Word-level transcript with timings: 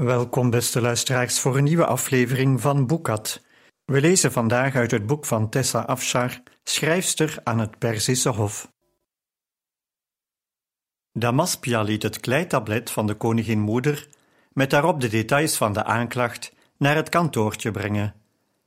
Welkom, 0.00 0.50
beste 0.50 0.80
luisteraars, 0.80 1.40
voor 1.40 1.56
een 1.56 1.64
nieuwe 1.64 1.86
aflevering 1.86 2.60
van 2.60 2.86
Boekat. 2.86 3.42
We 3.84 4.00
lezen 4.00 4.32
vandaag 4.32 4.74
uit 4.74 4.90
het 4.90 5.06
boek 5.06 5.26
van 5.26 5.48
Tessa 5.48 5.80
Afshar, 5.80 6.42
schrijfster 6.64 7.38
aan 7.44 7.58
het 7.58 7.78
Perzische 7.78 8.28
Hof. 8.28 8.72
Damaspia 11.12 11.82
liet 11.82 12.02
het 12.02 12.20
kleitablet 12.20 12.90
van 12.90 13.06
de 13.06 13.14
koningin 13.14 13.60
moeder, 13.60 14.08
met 14.52 14.70
daarop 14.70 15.00
de 15.00 15.08
details 15.08 15.56
van 15.56 15.72
de 15.72 15.84
aanklacht, 15.84 16.52
naar 16.76 16.96
het 16.96 17.08
kantoortje 17.08 17.70
brengen, 17.70 18.14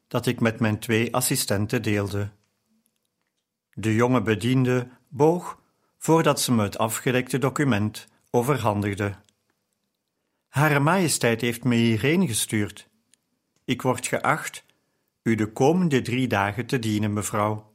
dat 0.08 0.26
ik 0.26 0.40
met 0.40 0.60
mijn 0.60 0.80
twee 0.80 1.16
assistenten 1.16 1.82
deelde. 1.82 2.30
De 3.70 3.96
jonge 3.96 4.22
bediende 4.22 4.88
boog 5.08 5.60
voordat 5.98 6.42
ze 6.42 6.52
me 6.52 6.64
het 6.64 6.78
afgedekte 6.78 7.38
document 7.38 8.08
overhandigde. 8.30 9.16
Hare 10.54 10.80
Majesteit 10.80 11.42
heeft 11.42 11.64
me 11.64 11.76
hierheen 11.76 12.28
gestuurd. 12.28 12.90
Ik 13.66 13.82
word 13.82 14.08
geacht 14.08 14.66
u 15.24 15.36
de 15.36 15.52
komende 15.52 16.02
drie 16.02 16.28
dagen 16.28 16.66
te 16.66 16.80
dienen, 16.80 17.14
mevrouw. 17.14 17.74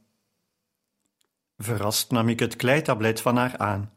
Verrast 1.57 2.11
nam 2.11 2.29
ik 2.29 2.39
het 2.39 2.55
kleitablet 2.55 3.21
van 3.21 3.37
haar 3.37 3.57
aan. 3.57 3.93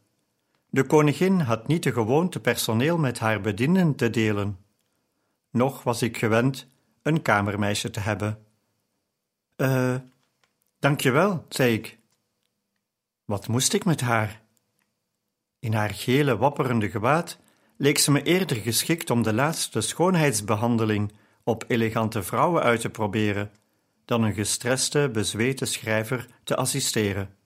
De 0.67 0.87
koningin 0.87 1.41
had 1.41 1.67
niet 1.67 1.83
de 1.83 1.93
gewoonte 1.93 2.41
personeel 2.41 2.99
met 2.99 3.19
haar 3.19 3.41
bedienden 3.41 3.95
te 3.95 4.11
delen. 4.11 4.59
Nog 5.51 5.83
was 5.83 6.03
ik 6.03 6.17
gewend 6.17 6.67
een 7.03 7.23
kamermeisje 7.23 7.91
te 7.91 8.01
hebben. 8.01 8.47
Eh, 9.57 9.69
uh, 9.69 9.97
dankjewel, 10.79 11.47
zei 11.49 11.75
ik. 11.75 11.99
Wat 13.25 13.49
moest 13.49 13.73
ik 13.73 13.85
met 13.85 14.01
haar? 14.01 14.43
In 15.59 15.73
haar 15.73 15.91
gele 15.91 16.37
wapperende 16.37 16.91
gewaad 16.91 17.42
leek 17.83 17.99
ze 17.99 18.11
me 18.11 18.23
eerder 18.23 18.57
geschikt 18.57 19.11
om 19.11 19.23
de 19.23 19.33
laatste 19.33 19.81
schoonheidsbehandeling 19.81 21.13
op 21.45 21.65
elegante 21.69 22.23
vrouwen 22.23 22.63
uit 22.63 22.81
te 22.81 22.91
proberen, 22.91 23.53
dan 24.05 24.23
een 24.23 24.35
gestreste, 24.35 25.11
bezweten 25.13 25.67
schrijver 25.67 26.27
te 26.45 26.57
assisteren. 26.57 27.37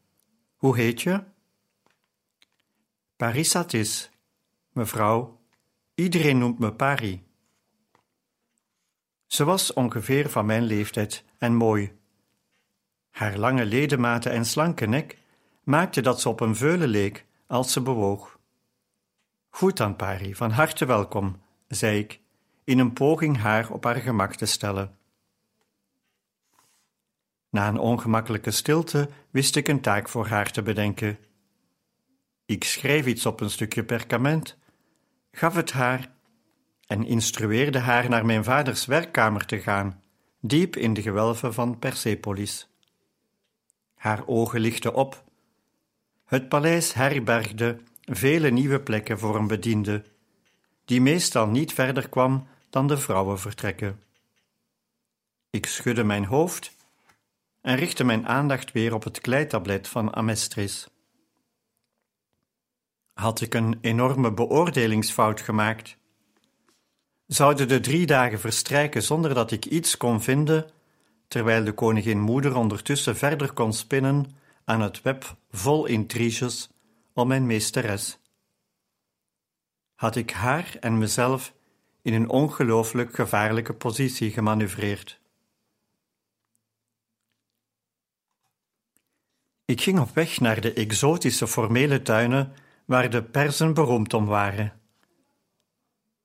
Hoe 0.56 0.76
heet 0.76 1.02
je? 1.02 1.22
Parisatis, 3.16 4.10
mevrouw. 4.72 5.40
Iedereen 5.94 6.38
noemt 6.38 6.58
me 6.58 6.72
Pari. 6.72 7.24
Ze 9.26 9.44
was 9.44 9.72
ongeveer 9.72 10.30
van 10.30 10.46
mijn 10.46 10.62
leeftijd 10.62 11.24
en 11.38 11.54
mooi. 11.54 11.92
Haar 13.10 13.36
lange 13.36 13.64
ledematen 13.64 14.32
en 14.32 14.46
slanke 14.46 14.86
nek 14.86 15.18
maakte 15.62 16.00
dat 16.00 16.20
ze 16.20 16.28
op 16.28 16.40
een 16.40 16.56
veulen 16.56 16.88
leek 16.88 17.24
als 17.46 17.72
ze 17.72 17.80
bewoog. 17.80 18.35
Goed 19.56 19.76
dan, 19.76 19.96
Pari, 19.96 20.34
van 20.34 20.50
harte 20.50 20.84
welkom, 20.84 21.42
zei 21.68 21.98
ik, 21.98 22.20
in 22.64 22.78
een 22.78 22.92
poging 22.92 23.38
haar 23.38 23.70
op 23.70 23.84
haar 23.84 23.96
gemak 23.96 24.34
te 24.34 24.46
stellen. 24.46 24.98
Na 27.50 27.68
een 27.68 27.78
ongemakkelijke 27.78 28.50
stilte 28.50 29.08
wist 29.30 29.56
ik 29.56 29.68
een 29.68 29.80
taak 29.80 30.08
voor 30.08 30.26
haar 30.26 30.50
te 30.50 30.62
bedenken. 30.62 31.18
Ik 32.46 32.64
schreef 32.64 33.06
iets 33.06 33.26
op 33.26 33.40
een 33.40 33.50
stukje 33.50 33.84
perkament, 33.84 34.56
gaf 35.32 35.54
het 35.54 35.72
haar 35.72 36.12
en 36.86 37.06
instrueerde 37.06 37.78
haar 37.78 38.08
naar 38.08 38.26
mijn 38.26 38.44
vaders 38.44 38.86
werkkamer 38.86 39.46
te 39.46 39.60
gaan, 39.60 40.02
diep 40.40 40.76
in 40.76 40.94
de 40.94 41.02
gewelven 41.02 41.54
van 41.54 41.78
Persepolis. 41.78 42.68
Haar 43.94 44.26
ogen 44.26 44.60
lichten 44.60 44.94
op. 44.94 45.24
Het 46.24 46.48
paleis 46.48 46.92
herbergde 46.92 47.78
vele 48.06 48.50
nieuwe 48.50 48.80
plekken 48.80 49.18
voor 49.18 49.36
een 49.36 49.46
bediende, 49.46 50.04
die 50.84 51.00
meestal 51.00 51.46
niet 51.46 51.72
verder 51.72 52.08
kwam 52.08 52.46
dan 52.70 52.86
de 52.86 52.98
vrouwenvertrekken. 52.98 54.02
Ik 55.50 55.66
schudde 55.66 56.04
mijn 56.04 56.24
hoofd 56.24 56.76
en 57.60 57.76
richtte 57.76 58.04
mijn 58.04 58.26
aandacht 58.26 58.72
weer 58.72 58.94
op 58.94 59.04
het 59.04 59.20
kleitablet 59.20 59.88
van 59.88 60.14
Amestris. 60.14 60.88
Had 63.12 63.40
ik 63.40 63.54
een 63.54 63.78
enorme 63.80 64.32
beoordelingsfout 64.32 65.40
gemaakt? 65.40 65.96
Zouden 67.26 67.68
de 67.68 67.80
drie 67.80 68.06
dagen 68.06 68.40
verstrijken 68.40 69.02
zonder 69.02 69.34
dat 69.34 69.50
ik 69.50 69.64
iets 69.64 69.96
kon 69.96 70.22
vinden, 70.22 70.70
terwijl 71.28 71.64
de 71.64 71.72
koningin 71.72 72.20
moeder 72.20 72.56
ondertussen 72.56 73.16
verder 73.16 73.52
kon 73.52 73.72
spinnen 73.72 74.36
aan 74.64 74.80
het 74.80 75.02
web 75.02 75.36
vol 75.50 75.86
intriges 75.86 76.68
om 77.16 77.28
mijn 77.28 77.46
meesteres? 77.46 78.18
Had 79.94 80.16
ik 80.16 80.30
haar 80.30 80.76
en 80.80 80.98
mezelf 80.98 81.52
in 82.02 82.14
een 82.14 82.28
ongelooflijk 82.28 83.14
gevaarlijke 83.14 83.74
positie 83.74 84.30
gemanoeuvreerd? 84.30 85.20
Ik 89.64 89.80
ging 89.80 89.98
op 89.98 90.14
weg 90.14 90.40
naar 90.40 90.60
de 90.60 90.72
exotische 90.72 91.46
formele 91.46 92.02
tuinen 92.02 92.54
waar 92.84 93.10
de 93.10 93.22
Persen 93.22 93.74
beroemd 93.74 94.14
om 94.14 94.26
waren. 94.26 94.80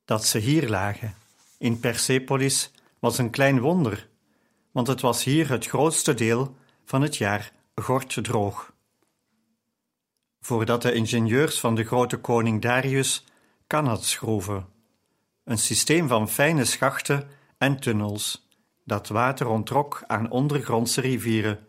Dat 0.06 0.26
ze 0.26 0.38
hier 0.38 0.70
lagen, 0.70 1.16
in 1.58 1.80
Persepolis, 1.80 2.72
was 3.00 3.18
een 3.18 3.30
klein 3.30 3.60
wonder, 3.60 4.10
want 4.72 4.88
het 4.88 5.02
was 5.02 5.24
hier 5.24 5.50
het 5.50 5.66
grootste 5.66 6.14
deel 6.14 6.56
van 6.86 7.02
het 7.02 7.18
jaar 7.18 7.52
gorddroog. 7.76 8.74
Voordat 10.46 10.82
de 10.82 10.94
ingenieurs 10.94 11.60
van 11.60 11.76
de 11.76 11.84
grote 11.84 12.18
koning 12.18 12.62
Darius 12.62 13.26
kanat 13.68 14.04
schroeven, 14.04 14.68
een 15.44 15.58
systeem 15.58 16.08
van 16.08 16.30
fijne 16.30 16.66
schachten 16.66 17.30
en 17.58 17.80
tunnels 17.80 18.48
dat 18.84 19.08
water 19.08 19.48
ontrok 19.48 20.04
aan 20.08 20.32
ondergrondse 20.32 21.02
rivieren. 21.02 21.68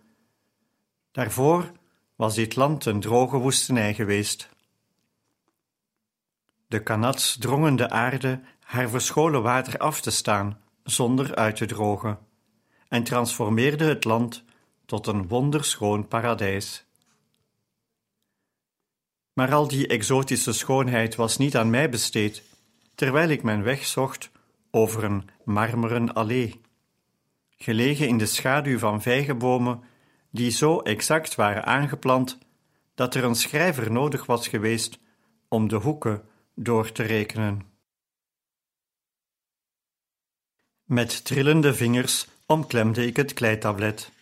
Daarvoor 1.11 1.73
was 2.17 2.35
dit 2.35 2.57
land 2.57 2.85
een 2.85 3.01
droge 3.01 3.37
woestenij 3.37 3.95
geweest. 3.95 4.49
De 6.67 6.83
kanats 6.83 7.37
drongen 7.39 7.77
de 7.77 7.91
aarde 7.91 8.41
haar 8.61 8.91
verscholen 8.91 9.43
water 9.43 9.79
af 9.79 10.01
te 10.01 10.11
staan 10.11 10.61
zonder 10.83 11.35
uit 11.35 11.57
te 11.57 11.67
drogen 11.67 12.19
en 12.89 13.03
transformeerde 13.05 13.85
het 13.85 14.05
land 14.05 14.45
tot 14.87 15.07
een 15.07 15.29
wonderschoon 15.29 16.09
paradijs. 16.09 16.87
Maar 19.33 19.53
al 19.53 19.69
die 19.69 19.87
exotische 19.87 20.53
schoonheid 20.53 21.15
was 21.15 21.37
niet 21.37 21.57
aan 21.57 21.71
mij 21.71 21.89
besteed, 21.89 22.43
terwijl 22.95 23.29
ik 23.29 23.43
mijn 23.43 23.63
weg 23.63 23.87
zocht 23.87 24.31
over 24.71 25.05
een 25.05 25.29
marmeren 25.45 26.15
allee, 26.15 26.61
gelegen 27.57 28.09
in 28.09 28.19
de 28.19 28.27
schaduw 28.27 28.79
van 28.79 29.03
vijgenbomen 29.03 29.83
die 30.31 30.51
zo 30.51 30.81
exact 30.81 31.35
waren 31.35 31.65
aangeplant 31.65 32.39
dat 32.95 33.15
er 33.15 33.25
een 33.25 33.35
schrijver 33.35 33.93
nodig 33.93 34.27
was 34.27 34.49
geweest 34.49 34.99
om 35.49 35.69
de 35.69 35.77
hoeken 35.77 36.23
door 36.55 36.93
te 36.93 37.03
rekenen. 37.03 37.63
Met 40.85 41.25
trillende 41.25 41.75
vingers 41.75 42.27
omklemde 42.47 43.07
ik 43.07 43.17
het 43.17 43.33
kleitablet. 43.33 44.13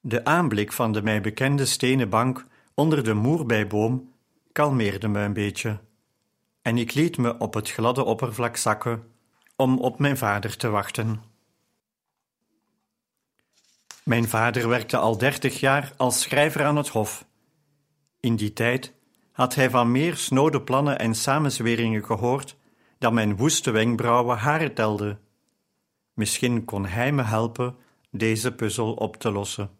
De 0.00 0.24
aanblik 0.24 0.72
van 0.72 0.92
de 0.92 1.02
mij 1.02 1.20
bekende 1.20 1.66
stenen 1.66 2.08
bank 2.08 2.46
onder 2.74 3.04
de 3.04 3.14
moerbijboom 3.14 4.12
kalmeerde 4.52 5.08
me 5.08 5.20
een 5.20 5.32
beetje, 5.32 5.80
en 6.62 6.78
ik 6.78 6.94
liet 6.94 7.18
me 7.18 7.38
op 7.38 7.54
het 7.54 7.70
gladde 7.70 8.04
oppervlak 8.04 8.56
zakken 8.56 9.12
om 9.56 9.78
op 9.78 9.98
mijn 9.98 10.16
vader 10.16 10.56
te 10.56 10.68
wachten. 10.68 11.22
Mijn 14.04 14.28
vader 14.28 14.68
werkte 14.68 14.96
al 14.96 15.18
dertig 15.18 15.60
jaar 15.60 15.92
als 15.96 16.20
schrijver 16.20 16.64
aan 16.64 16.76
het 16.76 16.88
hof. 16.88 17.26
In 18.20 18.36
die 18.36 18.52
tijd 18.52 18.94
had 19.32 19.54
hij 19.54 19.70
van 19.70 19.90
meer 19.92 20.16
snode 20.16 20.62
plannen 20.62 20.98
en 20.98 21.14
samenzweringen 21.14 22.04
gehoord 22.04 22.56
dan 22.98 23.14
mijn 23.14 23.36
woeste 23.36 23.70
wenkbrauwen 23.70 24.36
haren 24.36 24.74
telden. 24.74 25.20
Misschien 26.12 26.64
kon 26.64 26.86
hij 26.86 27.12
me 27.12 27.22
helpen 27.22 27.76
deze 28.10 28.54
puzzel 28.54 28.94
op 28.94 29.16
te 29.16 29.30
lossen. 29.30 29.70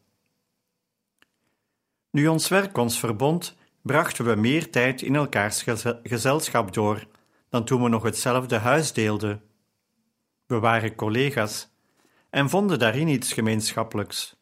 Nu 2.14 2.26
ons 2.26 2.48
werk 2.48 2.76
ons 2.76 2.98
verbond, 2.98 3.56
brachten 3.82 4.24
we 4.24 4.34
meer 4.34 4.70
tijd 4.70 5.02
in 5.02 5.14
elkaars 5.14 5.64
gezelschap 6.02 6.74
door 6.74 7.06
dan 7.48 7.64
toen 7.64 7.82
we 7.82 7.88
nog 7.88 8.02
hetzelfde 8.02 8.58
huis 8.58 8.92
deelden. 8.92 9.42
We 10.46 10.58
waren 10.58 10.94
collega's 10.94 11.68
en 12.30 12.50
vonden 12.50 12.78
daarin 12.78 13.08
iets 13.08 13.32
gemeenschappelijks. 13.32 14.36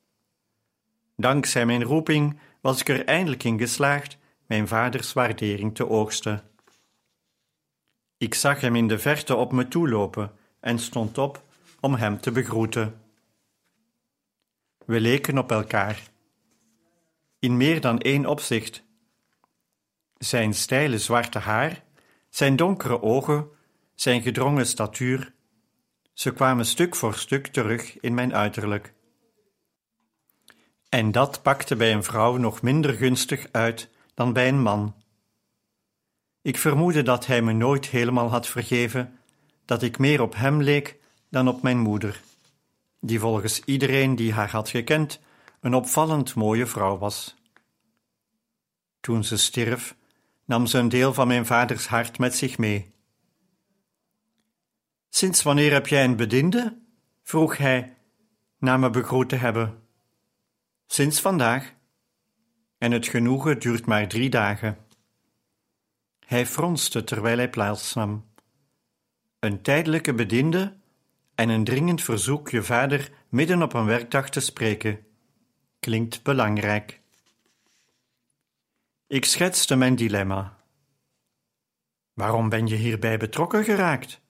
Dankzij 1.16 1.66
mijn 1.66 1.82
roeping 1.82 2.38
was 2.60 2.80
ik 2.80 2.88
er 2.88 3.04
eindelijk 3.04 3.44
in 3.44 3.58
geslaagd 3.58 4.18
mijn 4.46 4.68
vaders 4.68 5.12
waardering 5.12 5.74
te 5.74 5.88
oogsten. 5.88 6.42
Ik 8.16 8.34
zag 8.34 8.60
hem 8.60 8.76
in 8.76 8.88
de 8.88 8.98
verte 8.98 9.34
op 9.34 9.52
me 9.52 9.68
toelopen 9.68 10.32
en 10.60 10.78
stond 10.78 11.18
op 11.18 11.42
om 11.80 11.94
hem 11.94 12.20
te 12.20 12.30
begroeten. 12.30 13.00
We 14.86 15.00
leken 15.00 15.38
op 15.38 15.50
elkaar. 15.50 16.10
In 17.42 17.56
meer 17.56 17.80
dan 17.80 18.00
één 18.00 18.26
opzicht. 18.26 18.82
Zijn 20.18 20.54
steile 20.54 20.98
zwarte 20.98 21.38
haar, 21.38 21.82
zijn 22.28 22.56
donkere 22.56 23.02
ogen, 23.02 23.48
zijn 23.94 24.22
gedrongen 24.22 24.66
statuur, 24.66 25.32
ze 26.12 26.32
kwamen 26.32 26.66
stuk 26.66 26.96
voor 26.96 27.14
stuk 27.14 27.46
terug 27.46 28.00
in 28.00 28.14
mijn 28.14 28.34
uiterlijk. 28.34 28.94
En 30.88 31.12
dat 31.12 31.42
pakte 31.42 31.76
bij 31.76 31.92
een 31.92 32.04
vrouw 32.04 32.36
nog 32.36 32.62
minder 32.62 32.94
gunstig 32.94 33.46
uit 33.52 33.88
dan 34.14 34.32
bij 34.32 34.48
een 34.48 34.62
man. 34.62 34.94
Ik 36.42 36.58
vermoedde 36.58 37.02
dat 37.02 37.26
hij 37.26 37.42
me 37.42 37.52
nooit 37.52 37.86
helemaal 37.86 38.30
had 38.30 38.46
vergeven, 38.46 39.18
dat 39.64 39.82
ik 39.82 39.98
meer 39.98 40.20
op 40.20 40.34
hem 40.34 40.62
leek 40.62 40.98
dan 41.30 41.48
op 41.48 41.62
mijn 41.62 41.78
moeder, 41.78 42.20
die 43.00 43.20
volgens 43.20 43.60
iedereen 43.64 44.16
die 44.16 44.32
haar 44.32 44.50
had 44.50 44.68
gekend 44.68 45.20
een 45.62 45.74
opvallend 45.74 46.34
mooie 46.34 46.66
vrouw 46.66 46.98
was. 46.98 47.36
Toen 49.00 49.24
ze 49.24 49.36
stierf, 49.36 49.96
nam 50.44 50.66
ze 50.66 50.78
een 50.78 50.88
deel 50.88 51.14
van 51.14 51.26
mijn 51.26 51.46
vaders 51.46 51.86
hart 51.86 52.18
met 52.18 52.34
zich 52.34 52.58
mee. 52.58 52.94
Sinds 55.08 55.42
wanneer 55.42 55.72
heb 55.72 55.86
jij 55.86 56.04
een 56.04 56.16
bediende? 56.16 56.78
vroeg 57.22 57.56
hij, 57.56 57.96
na 58.58 58.76
me 58.76 58.90
begroet 58.90 59.28
te 59.28 59.36
hebben. 59.36 59.82
Sinds 60.86 61.20
vandaag. 61.20 61.74
En 62.78 62.92
het 62.92 63.06
genoegen 63.06 63.60
duurt 63.60 63.86
maar 63.86 64.08
drie 64.08 64.30
dagen. 64.30 64.78
Hij 66.26 66.46
fronste 66.46 67.04
terwijl 67.04 67.36
hij 67.36 67.50
plaatsnam. 67.50 68.24
Een 69.38 69.62
tijdelijke 69.62 70.14
bediende 70.14 70.76
en 71.34 71.48
een 71.48 71.64
dringend 71.64 72.02
verzoek 72.02 72.50
je 72.50 72.62
vader 72.62 73.12
midden 73.28 73.62
op 73.62 73.72
een 73.72 73.86
werkdag 73.86 74.30
te 74.30 74.40
spreken. 74.40 75.06
Klinkt 75.82 76.22
belangrijk. 76.22 77.00
Ik 79.06 79.24
schetste 79.24 79.76
mijn 79.76 79.96
dilemma. 79.96 80.56
Waarom 82.12 82.48
ben 82.48 82.66
je 82.66 82.74
hierbij 82.74 83.18
betrokken 83.18 83.64
geraakt? 83.64 84.20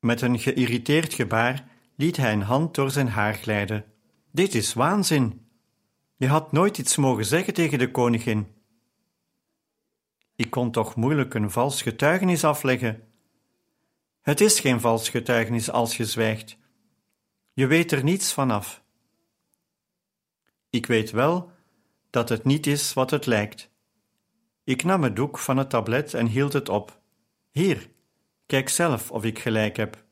Met 0.00 0.20
een 0.20 0.38
geïrriteerd 0.38 1.14
gebaar 1.14 1.68
liet 1.96 2.16
hij 2.16 2.32
een 2.32 2.42
hand 2.42 2.74
door 2.74 2.90
zijn 2.90 3.08
haar 3.08 3.34
glijden. 3.34 3.84
Dit 4.30 4.54
is 4.54 4.74
waanzin. 4.74 5.48
Je 6.16 6.26
had 6.26 6.52
nooit 6.52 6.78
iets 6.78 6.96
mogen 6.96 7.24
zeggen 7.24 7.54
tegen 7.54 7.78
de 7.78 7.90
koningin. 7.90 8.46
Ik 10.36 10.50
kon 10.50 10.70
toch 10.70 10.96
moeilijk 10.96 11.34
een 11.34 11.50
vals 11.50 11.82
getuigenis 11.82 12.44
afleggen. 12.44 13.08
Het 14.20 14.40
is 14.40 14.60
geen 14.60 14.80
vals 14.80 15.08
getuigenis 15.08 15.70
als 15.70 15.96
je 15.96 16.04
zwijgt. 16.04 16.58
Je 17.52 17.66
weet 17.66 17.92
er 17.92 18.04
niets 18.04 18.32
vanaf. 18.32 18.84
Ik 20.76 20.86
weet 20.86 21.10
wel 21.10 21.50
dat 22.10 22.28
het 22.28 22.44
niet 22.44 22.66
is 22.66 22.92
wat 22.92 23.10
het 23.10 23.26
lijkt. 23.26 23.70
Ik 24.64 24.84
nam 24.84 25.02
het 25.02 25.16
doek 25.16 25.38
van 25.38 25.56
het 25.56 25.70
tablet 25.70 26.14
en 26.14 26.26
hield 26.26 26.52
het 26.52 26.68
op. 26.68 27.00
Hier, 27.50 27.88
kijk 28.46 28.68
zelf 28.68 29.10
of 29.10 29.24
ik 29.24 29.38
gelijk 29.38 29.76
heb. 29.76 30.04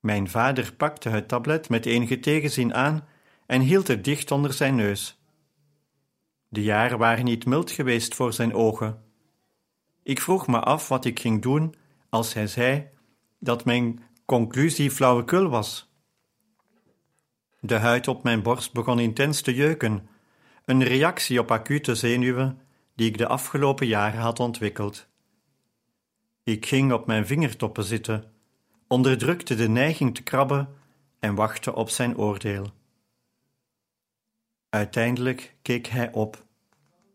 Mijn 0.00 0.28
vader 0.28 0.74
pakte 0.74 1.08
het 1.08 1.28
tablet 1.28 1.68
met 1.68 1.86
enige 1.86 2.20
tegenzin 2.20 2.74
aan 2.74 3.06
en 3.46 3.60
hield 3.60 3.88
het 3.88 4.04
dicht 4.04 4.30
onder 4.30 4.52
zijn 4.52 4.74
neus. 4.74 5.22
De 6.48 6.62
jaren 6.62 6.98
waren 6.98 7.24
niet 7.24 7.46
mild 7.46 7.70
geweest 7.70 8.14
voor 8.14 8.32
zijn 8.32 8.54
ogen. 8.54 9.02
Ik 10.02 10.20
vroeg 10.20 10.46
me 10.46 10.60
af 10.60 10.88
wat 10.88 11.04
ik 11.04 11.20
ging 11.20 11.42
doen 11.42 11.74
als 12.08 12.34
hij 12.34 12.46
zei 12.46 12.88
dat 13.38 13.64
mijn 13.64 14.02
conclusie 14.24 14.90
flauwekul 14.90 15.48
was. 15.48 15.91
De 17.64 17.74
huid 17.74 18.08
op 18.08 18.22
mijn 18.22 18.42
borst 18.42 18.72
begon 18.72 18.98
intens 18.98 19.40
te 19.40 19.54
jeuken, 19.54 20.08
een 20.64 20.84
reactie 20.84 21.38
op 21.38 21.50
acute 21.50 21.94
zenuwen 21.94 22.60
die 22.94 23.08
ik 23.08 23.18
de 23.18 23.26
afgelopen 23.26 23.86
jaren 23.86 24.20
had 24.20 24.40
ontwikkeld. 24.40 25.06
Ik 26.42 26.66
ging 26.66 26.92
op 26.92 27.06
mijn 27.06 27.26
vingertoppen 27.26 27.84
zitten, 27.84 28.32
onderdrukte 28.86 29.54
de 29.54 29.68
neiging 29.68 30.14
te 30.14 30.22
krabben 30.22 30.74
en 31.18 31.34
wachtte 31.34 31.74
op 31.74 31.90
zijn 31.90 32.16
oordeel. 32.16 32.72
Uiteindelijk 34.68 35.54
keek 35.62 35.86
hij 35.86 36.12
op. 36.12 36.44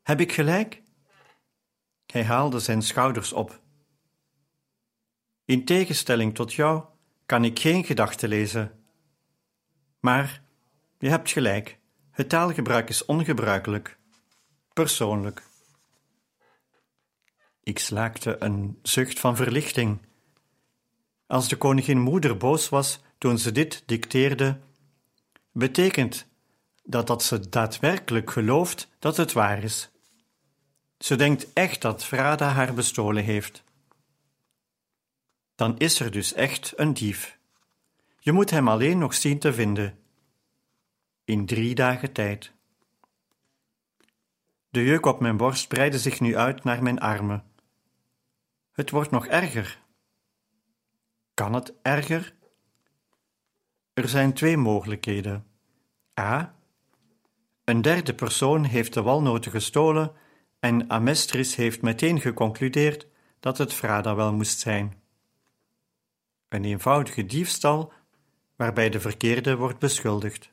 Heb 0.04 0.20
ik 0.20 0.32
gelijk? 0.32 0.82
Hij 2.06 2.24
haalde 2.24 2.60
zijn 2.60 2.82
schouders 2.82 3.34
op. 3.34 3.60
In 5.46 5.66
tegenstelling 5.66 6.36
tot 6.36 6.54
jou 6.54 6.84
kan 7.26 7.44
ik 7.44 7.60
geen 7.60 7.84
gedachten 7.84 8.30
lezen. 8.30 8.77
Maar 10.00 10.42
je 10.98 11.10
hebt 11.10 11.32
gelijk, 11.32 11.78
het 12.12 12.30
taalgebruik 12.30 12.90
is 12.90 13.06
ongebruikelijk, 13.06 13.98
persoonlijk. 14.74 15.44
Ik 17.64 17.80
slaakte 17.80 18.36
een 18.40 18.80
zucht 18.82 19.20
van 19.20 19.36
verlichting. 19.36 20.00
Als 21.28 21.48
de 21.48 21.58
koningin 21.58 22.00
moeder 22.00 22.38
boos 22.38 22.70
was 22.70 23.02
toen 23.18 23.38
ze 23.38 23.52
dit 23.52 23.84
dicteerde, 23.86 24.60
betekent 25.52 26.28
dat 26.84 27.08
dat 27.08 27.24
ze 27.24 27.50
daadwerkelijk 27.50 28.32
gelooft 28.32 28.90
dat 29.00 29.18
het 29.18 29.34
waar 29.34 29.64
is. 29.64 29.90
Ze 30.98 31.16
denkt 31.16 31.54
echt 31.54 31.82
dat 31.82 32.04
Frada 32.04 32.48
haar 32.48 32.74
bestolen 32.74 33.24
heeft. 33.24 33.64
Dan 35.56 35.78
is 35.78 36.00
er 36.00 36.12
dus 36.12 36.34
echt 36.34 36.74
een 36.76 36.94
dief. 36.94 37.37
Je 38.28 38.34
moet 38.34 38.50
hem 38.50 38.68
alleen 38.68 38.98
nog 38.98 39.14
zien 39.14 39.40
te 39.40 39.54
vinden. 39.54 40.00
In 41.24 41.46
drie 41.46 41.76
dagen 41.76 42.12
tijd. 42.12 42.54
De 44.70 44.84
jeuk 44.84 45.06
op 45.06 45.20
mijn 45.20 45.38
borst 45.38 45.68
breidde 45.68 46.00
zich 46.00 46.20
nu 46.20 46.38
uit 46.38 46.64
naar 46.64 46.84
mijn 46.84 47.00
armen. 47.00 47.44
Het 48.72 48.90
wordt 48.90 49.12
nog 49.12 49.28
erger. 49.28 49.82
Kan 51.34 51.54
het 51.54 51.74
erger? 51.82 52.34
Er 53.94 54.10
zijn 54.10 54.34
twee 54.34 54.58
mogelijkheden. 54.58 55.48
A. 56.20 56.56
Een 57.64 57.82
derde 57.82 58.14
persoon 58.14 58.64
heeft 58.64 58.94
de 58.94 59.02
walnoten 59.02 59.52
gestolen 59.52 60.14
en 60.60 60.90
Amestris 60.90 61.56
heeft 61.56 61.82
meteen 61.82 62.22
geconcludeerd 62.22 63.08
dat 63.40 63.58
het 63.58 63.74
Frada 63.74 64.16
wel 64.16 64.34
moest 64.34 64.60
zijn. 64.60 65.02
Een 66.48 66.66
eenvoudige 66.66 67.26
diefstal 67.26 67.94
waarbij 68.58 68.90
de 68.90 69.00
verkeerde 69.00 69.56
wordt 69.56 69.80
beschuldigd. 69.80 70.52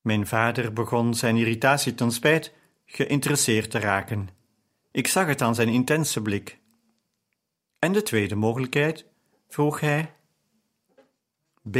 Mijn 0.00 0.26
vader 0.26 0.72
begon 0.72 1.14
zijn 1.14 1.36
irritatie 1.36 1.94
ten 1.94 2.12
spijt 2.12 2.52
geïnteresseerd 2.86 3.70
te 3.70 3.78
raken. 3.78 4.28
Ik 4.90 5.06
zag 5.06 5.26
het 5.26 5.42
aan 5.42 5.54
zijn 5.54 5.68
intense 5.68 6.22
blik. 6.22 6.58
En 7.78 7.92
de 7.92 8.02
tweede 8.02 8.34
mogelijkheid? 8.34 9.06
vroeg 9.48 9.80
hij. 9.80 10.14
B. 11.70 11.76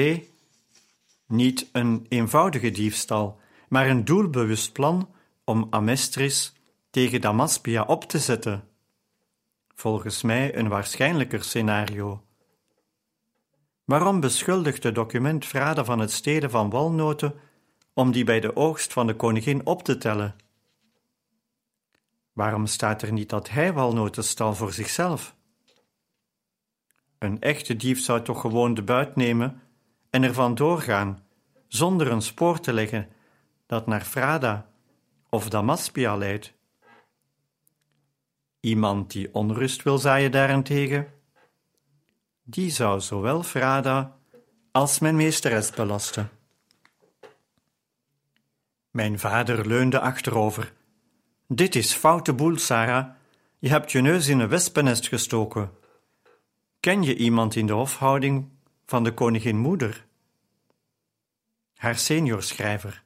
Niet 1.27 1.69
een 1.73 2.07
eenvoudige 2.09 2.71
diefstal, 2.71 3.41
maar 3.69 3.89
een 3.89 4.05
doelbewust 4.05 4.73
plan 4.73 5.15
om 5.45 5.67
Amestris 5.71 6.53
tegen 6.91 7.21
Damaspia 7.21 7.83
op 7.83 8.05
te 8.05 8.19
zetten. 8.19 8.69
Volgens 9.75 10.23
mij 10.23 10.57
een 10.57 10.69
waarschijnlijker 10.69 11.45
scenario. 11.45 12.23
Waarom 13.91 14.21
beschuldigt 14.21 14.83
het 14.83 14.95
document 14.95 15.45
Frade 15.45 15.85
van 15.85 15.99
het 15.99 16.11
stelen 16.11 16.51
van 16.51 16.71
walnoten 16.71 17.35
om 17.95 18.13
die 18.13 18.25
bij 18.25 18.41
de 18.41 18.57
oogst 18.57 18.93
van 18.93 19.07
de 19.07 19.17
koningin 19.17 19.67
op 19.67 19.83
te 19.83 19.99
tellen? 19.99 20.37
Waarom 22.33 22.67
staat 22.67 23.03
er 23.03 23.13
niet 23.13 23.29
dat 23.29 23.51
hij 23.51 23.73
walnoten 23.73 24.25
stal 24.25 24.55
voor 24.55 24.73
zichzelf? 24.73 25.35
Een 27.19 27.41
echte 27.41 27.77
dief 27.77 28.01
zou 28.01 28.23
toch 28.23 28.41
gewoon 28.41 28.75
de 28.75 28.83
buit 28.83 29.17
nemen 29.17 29.63
en 30.11 30.23
ervan 30.23 30.55
doorgaan, 30.55 31.27
zonder 31.69 32.11
een 32.11 32.23
spoor 32.23 32.61
te 32.61 32.73
leggen 32.73 33.09
dat 33.67 33.87
naar 33.87 34.03
Frada 34.05 34.71
of 35.31 35.49
Damaspia 35.49 36.17
leidt. 36.17 36.53
Iemand 38.61 39.11
die 39.11 39.35
onrust 39.35 39.83
wil 39.83 39.99
zaaien 39.99 40.33
daarentegen, 40.33 41.20
die 42.51 42.71
zou 42.71 43.01
zowel 43.01 43.43
Frada 43.43 44.17
als 44.71 44.99
mijn 44.99 45.17
meesteres 45.17 45.71
belasten. 45.71 46.31
Mijn 48.91 49.19
vader 49.19 49.67
leunde 49.67 50.01
achterover. 50.01 50.73
Dit 51.47 51.75
is 51.75 51.93
foute 51.93 52.33
boel, 52.33 52.59
Sarah. 52.59 53.09
Je 53.59 53.69
hebt 53.69 53.93
je 53.93 54.01
neus 54.01 54.29
in 54.29 54.39
een 54.39 54.49
wespennest 54.49 55.09
gestoken. 55.09 55.71
Ken 56.81 57.03
je 57.03 57.17
iemand 57.17 57.57
in 57.57 57.67
de 57.67 57.73
hofhouding 57.73 58.49
van 58.87 59.05
de 59.05 59.15
koningin 59.15 59.59
moeder? 59.59 60.07
Haar 61.77 61.99
seniorschrijver. 61.99 63.03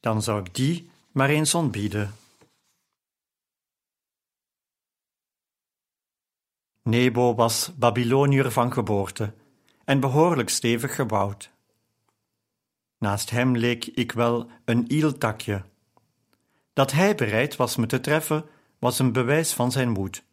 Dan 0.00 0.22
zou 0.22 0.40
ik 0.40 0.54
die 0.54 0.90
maar 1.12 1.28
eens 1.28 1.54
ontbieden. 1.54 2.14
Nebo 6.88 7.34
was 7.34 7.72
Babyloniër 7.76 8.50
van 8.50 8.72
geboorte 8.72 9.34
en 9.84 10.00
behoorlijk 10.00 10.48
stevig 10.48 10.94
gebouwd. 10.94 11.50
Naast 12.98 13.30
hem 13.30 13.56
leek 13.56 13.86
ik 13.86 14.12
wel 14.12 14.50
een 14.64 14.92
ieltakje. 14.92 15.64
Dat 16.72 16.92
hij 16.92 17.14
bereid 17.14 17.56
was 17.56 17.76
me 17.76 17.86
te 17.86 18.00
treffen, 18.00 18.44
was 18.78 18.98
een 18.98 19.12
bewijs 19.12 19.52
van 19.52 19.72
zijn 19.72 19.90
moed. 19.90 20.24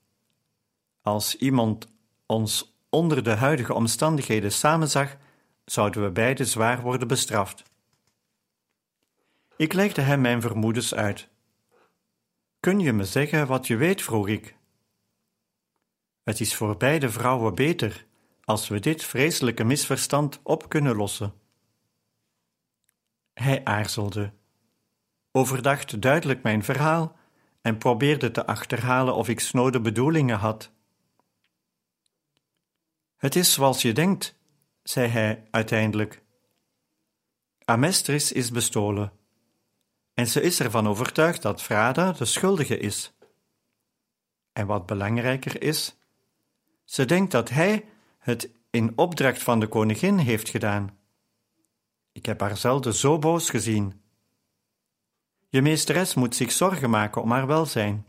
Als 1.01 1.35
iemand 1.35 1.87
ons 2.25 2.77
onder 2.89 3.23
de 3.23 3.33
huidige 3.33 3.73
omstandigheden 3.73 4.51
samenzag, 4.51 5.17
zouden 5.65 6.03
we 6.03 6.11
beide 6.11 6.45
zwaar 6.45 6.81
worden 6.81 7.07
bestraft. 7.07 7.63
Ik 9.57 9.73
legde 9.73 10.01
hem 10.01 10.21
mijn 10.21 10.41
vermoedens 10.41 10.93
uit. 10.93 11.27
Kun 12.59 12.79
je 12.79 12.93
me 12.93 13.05
zeggen 13.05 13.47
wat 13.47 13.67
je 13.67 13.75
weet? 13.75 14.01
vroeg 14.01 14.27
ik. 14.27 14.55
Het 16.25 16.39
is 16.39 16.55
voor 16.55 16.77
beide 16.77 17.09
vrouwen 17.09 17.55
beter 17.55 18.05
als 18.43 18.67
we 18.67 18.79
dit 18.79 19.03
vreselijke 19.03 19.63
misverstand 19.63 20.39
op 20.43 20.69
kunnen 20.69 20.95
lossen. 20.95 21.33
Hij 23.33 23.63
aarzelde, 23.63 24.33
overdacht 25.31 26.01
duidelijk 26.01 26.43
mijn 26.43 26.63
verhaal 26.63 27.15
en 27.61 27.77
probeerde 27.77 28.31
te 28.31 28.45
achterhalen 28.45 29.15
of 29.15 29.29
ik 29.29 29.39
snode 29.39 29.81
bedoelingen 29.81 30.37
had. 30.37 30.71
Het 33.15 33.35
is 33.35 33.53
zoals 33.53 33.81
je 33.81 33.93
denkt, 33.93 34.35
zei 34.83 35.07
hij 35.07 35.47
uiteindelijk. 35.51 36.23
Amestris 37.65 38.31
is 38.31 38.51
bestolen, 38.51 39.11
en 40.13 40.27
ze 40.27 40.41
is 40.41 40.59
ervan 40.59 40.87
overtuigd 40.87 41.41
dat 41.41 41.61
Frada 41.61 42.11
de 42.11 42.25
schuldige 42.25 42.77
is. 42.77 43.13
En 44.53 44.67
wat 44.67 44.85
belangrijker 44.85 45.61
is, 45.61 45.97
ze 46.85 47.05
denkt 47.05 47.31
dat 47.31 47.49
hij 47.49 47.85
het 48.17 48.49
in 48.69 48.97
opdracht 48.97 49.43
van 49.43 49.59
de 49.59 49.67
koningin 49.67 50.17
heeft 50.17 50.49
gedaan. 50.49 50.97
Ik 52.11 52.25
heb 52.25 52.39
haar 52.39 52.57
zelden 52.57 52.93
zo 52.93 53.19
boos 53.19 53.49
gezien. 53.49 54.01
Je 55.49 55.61
meesteres 55.61 56.13
moet 56.13 56.35
zich 56.35 56.51
zorgen 56.51 56.89
maken 56.89 57.21
om 57.21 57.31
haar 57.31 57.47
welzijn. 57.47 58.05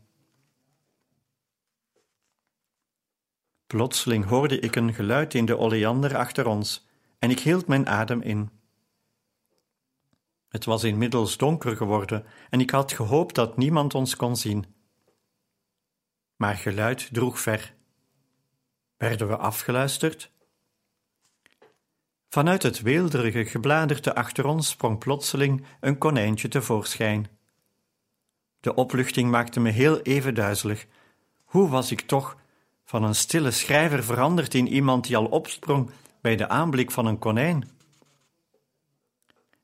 Plotseling 3.66 4.25
hoorde 4.25 4.61
ik 4.61 4.76
een 4.76 4.95
geluid 4.95 5.35
in 5.35 5.45
de 5.45 5.59
oleander 5.59 6.16
achter 6.16 6.47
ons 6.47 6.87
en 7.18 7.30
ik 7.30 7.40
hield 7.40 7.66
mijn 7.66 7.88
adem 7.88 8.23
in. 8.23 8.50
Het 10.49 10.64
was 10.64 10.85
inmiddels 10.85 11.37
donker 11.37 11.76
geworden 11.76 12.26
en 12.50 12.61
ik 12.61 12.71
had 12.71 12.92
gehoopt 12.92 13.35
dat 13.35 13.56
niemand 13.56 13.95
ons 13.95 14.16
kon 14.16 14.37
zien. 14.37 14.66
Maar 16.37 16.54
geluid 16.54 17.09
droeg 17.12 17.40
ver. 17.40 17.75
Werden 18.96 19.28
we 19.28 19.36
afgeluisterd? 19.36 20.30
Vanuit 22.28 22.62
het 22.62 22.82
weelderige 22.82 23.44
gebladerte 23.44 24.14
achter 24.14 24.46
ons 24.46 24.68
sprong 24.68 24.98
plotseling 24.98 25.64
een 25.80 25.98
konijntje 25.98 26.48
tevoorschijn. 26.48 27.26
De 28.60 28.74
opluchting 28.74 29.30
maakte 29.30 29.60
me 29.60 29.70
heel 29.70 30.00
even 30.00 30.34
duizelig. 30.34 30.86
Hoe 31.44 31.68
was 31.68 31.90
ik 31.90 32.00
toch 32.00 32.36
van 32.84 33.02
een 33.02 33.14
stille 33.14 33.50
schrijver 33.50 34.04
veranderd 34.04 34.54
in 34.54 34.68
iemand 34.68 35.06
die 35.06 35.16
al 35.16 35.26
opsprong 35.26 35.90
bij 36.20 36.36
de 36.36 36.48
aanblik 36.48 36.90
van 36.90 37.06
een 37.06 37.18
konijn? 37.18 37.68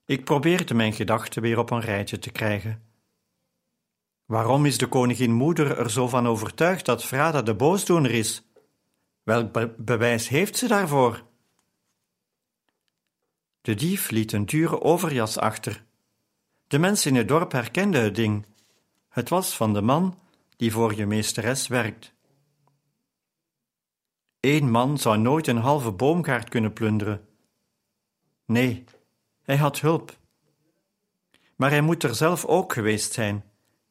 Ik 0.05 0.25
probeerde 0.25 0.75
mijn 0.75 0.93
gedachten 0.93 1.43
weer 1.43 1.59
op 1.59 1.71
een 1.71 1.81
rijtje 1.81 2.19
te 2.19 2.31
krijgen. 2.31 2.83
Waarom 4.25 4.67
is 4.67 4.79
de 4.79 4.87
koningin 4.87 5.33
moeder 5.33 5.79
er 5.79 5.91
zo 5.91 6.09
van 6.09 6.27
overtuigd 6.27 6.85
dat 6.85 7.05
Frada 7.05 7.43
de 7.43 7.55
boosdoener 7.55 8.11
is? 8.11 8.52
Welk 9.23 9.77
bewijs 9.77 10.29
heeft 10.29 10.57
ze 10.57 10.69
daarvoor? 10.69 11.25
De 13.61 13.75
dief 13.75 14.11
liet 14.11 14.33
een 14.33 14.47
dure 14.47 14.81
overjas 14.81 15.39
achter. 15.39 15.85
De 16.67 16.79
mensen 16.79 17.11
in 17.11 17.17
het 17.17 17.29
dorp 17.29 17.53
herkenden 17.53 18.03
het 18.03 18.15
ding. 18.15 18.47
Het 19.09 19.29
was 19.29 19.57
van 19.57 19.73
de 19.73 19.83
man 19.83 20.19
die 20.57 20.73
voor 20.73 20.95
je 20.95 21.07
meesteres 21.07 21.67
werkt. 21.67 22.15
Eén 24.41 24.71
man 24.71 24.99
zou 24.99 25.19
nooit 25.19 25.47
een 25.47 25.57
halve 25.57 25.93
boomgaard 25.93 26.49
kunnen 26.49 26.73
plunderen. 26.73 27.29
Nee, 28.45 28.85
hij 29.43 29.57
had 29.57 29.81
hulp. 29.81 30.17
Maar 31.57 31.71
hij 31.71 31.81
moet 31.81 32.03
er 32.03 32.15
zelf 32.15 32.45
ook 32.45 32.73
geweest 32.73 33.13
zijn 33.13 33.45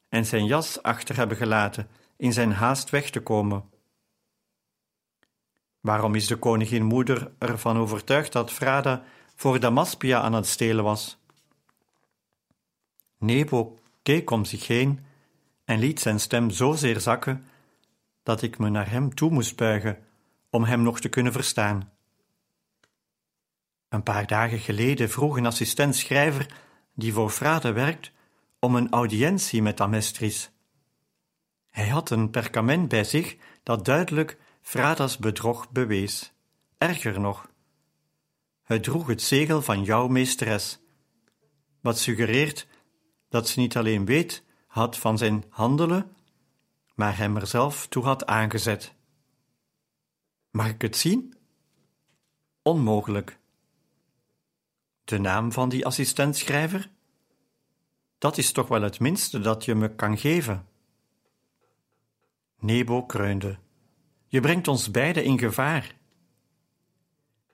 en 0.09 0.25
zijn 0.25 0.45
jas 0.45 0.83
achter 0.83 1.15
hebben 1.15 1.37
gelaten 1.37 1.89
in 2.17 2.33
zijn 2.33 2.51
haast 2.51 2.89
weg 2.89 3.09
te 3.09 3.19
komen. 3.19 3.70
Waarom 5.81 6.15
is 6.15 6.27
de 6.27 6.35
koningin 6.35 6.83
moeder 6.83 7.31
ervan 7.37 7.77
overtuigd 7.77 8.31
dat 8.31 8.51
Frada 8.51 9.03
voor 9.35 9.59
Damaspia 9.59 10.21
aan 10.21 10.33
het 10.33 10.47
stelen 10.47 10.83
was? 10.83 11.19
Nebo 13.17 13.79
keek 14.01 14.29
om 14.29 14.45
zich 14.45 14.67
heen 14.67 15.05
en 15.65 15.79
liet 15.79 15.99
zijn 15.99 16.19
stem 16.19 16.49
zozeer 16.49 16.99
zakken 16.99 17.45
dat 18.23 18.41
ik 18.41 18.57
me 18.57 18.69
naar 18.69 18.89
hem 18.89 19.15
toe 19.15 19.31
moest 19.31 19.55
buigen 19.55 19.97
om 20.49 20.63
hem 20.63 20.81
nog 20.81 20.99
te 20.99 21.09
kunnen 21.09 21.31
verstaan. 21.31 21.91
Een 23.89 24.03
paar 24.03 24.27
dagen 24.27 24.59
geleden 24.59 25.09
vroeg 25.09 25.37
een 25.37 25.45
assistent 25.45 25.95
schrijver 25.95 26.47
die 26.95 27.13
voor 27.13 27.29
Frade 27.29 27.71
werkt 27.71 28.11
om 28.59 28.75
een 28.75 28.91
audiëntie 28.91 29.61
met 29.61 29.81
Amestris. 29.81 30.51
Hij 31.69 31.87
had 31.87 32.09
een 32.09 32.29
perkament 32.29 32.87
bij 32.87 33.03
zich 33.03 33.37
dat 33.63 33.85
duidelijk 33.85 34.37
Frada's 34.61 35.17
bedrog 35.17 35.71
bewees. 35.71 36.33
Erger 36.77 37.19
nog, 37.19 37.51
het 38.63 38.83
droeg 38.83 39.07
het 39.07 39.21
zegel 39.21 39.61
van 39.61 39.83
jouw 39.83 40.07
meesteres, 40.07 40.79
wat 41.81 41.99
suggereert 41.99 42.67
dat 43.29 43.47
ze 43.47 43.59
niet 43.59 43.77
alleen 43.77 44.05
weet 44.05 44.43
had 44.67 44.97
van 44.97 45.17
zijn 45.17 45.43
handelen, 45.49 46.15
maar 46.95 47.17
hem 47.17 47.37
er 47.37 47.47
zelf 47.47 47.87
toe 47.87 48.03
had 48.03 48.25
aangezet. 48.25 48.95
Mag 50.49 50.67
ik 50.67 50.81
het 50.81 50.95
zien? 50.95 51.37
Onmogelijk. 52.61 53.39
De 55.03 55.17
naam 55.17 55.51
van 55.51 55.69
die 55.69 55.85
assistentschrijver? 55.85 56.89
Dat 58.17 58.37
is 58.37 58.51
toch 58.51 58.67
wel 58.67 58.81
het 58.81 58.99
minste 58.99 59.39
dat 59.39 59.65
je 59.65 59.75
me 59.75 59.95
kan 59.95 60.17
geven. 60.17 60.67
Nebo 62.59 63.05
kreunde. 63.05 63.57
Je 64.31 64.39
brengt 64.39 64.67
ons 64.67 64.91
beiden 64.91 65.23
in 65.23 65.39
gevaar. 65.39 65.95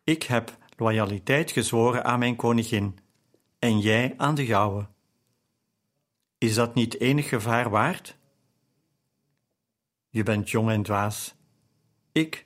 Ik 0.03 0.23
heb 0.23 0.57
loyaliteit 0.75 1.51
gezworen 1.51 2.03
aan 2.03 2.19
mijn 2.19 2.35
koningin, 2.35 2.99
en 3.59 3.79
jij 3.79 4.13
aan 4.17 4.35
de 4.35 4.45
jouwe. 4.45 4.87
Is 6.37 6.53
dat 6.53 6.73
niet 6.73 6.99
enig 6.99 7.29
gevaar 7.29 7.69
waard? 7.69 8.17
Je 10.09 10.23
bent 10.23 10.49
jong 10.49 10.69
en 10.69 10.83
dwaas. 10.83 11.35
Ik, 12.11 12.45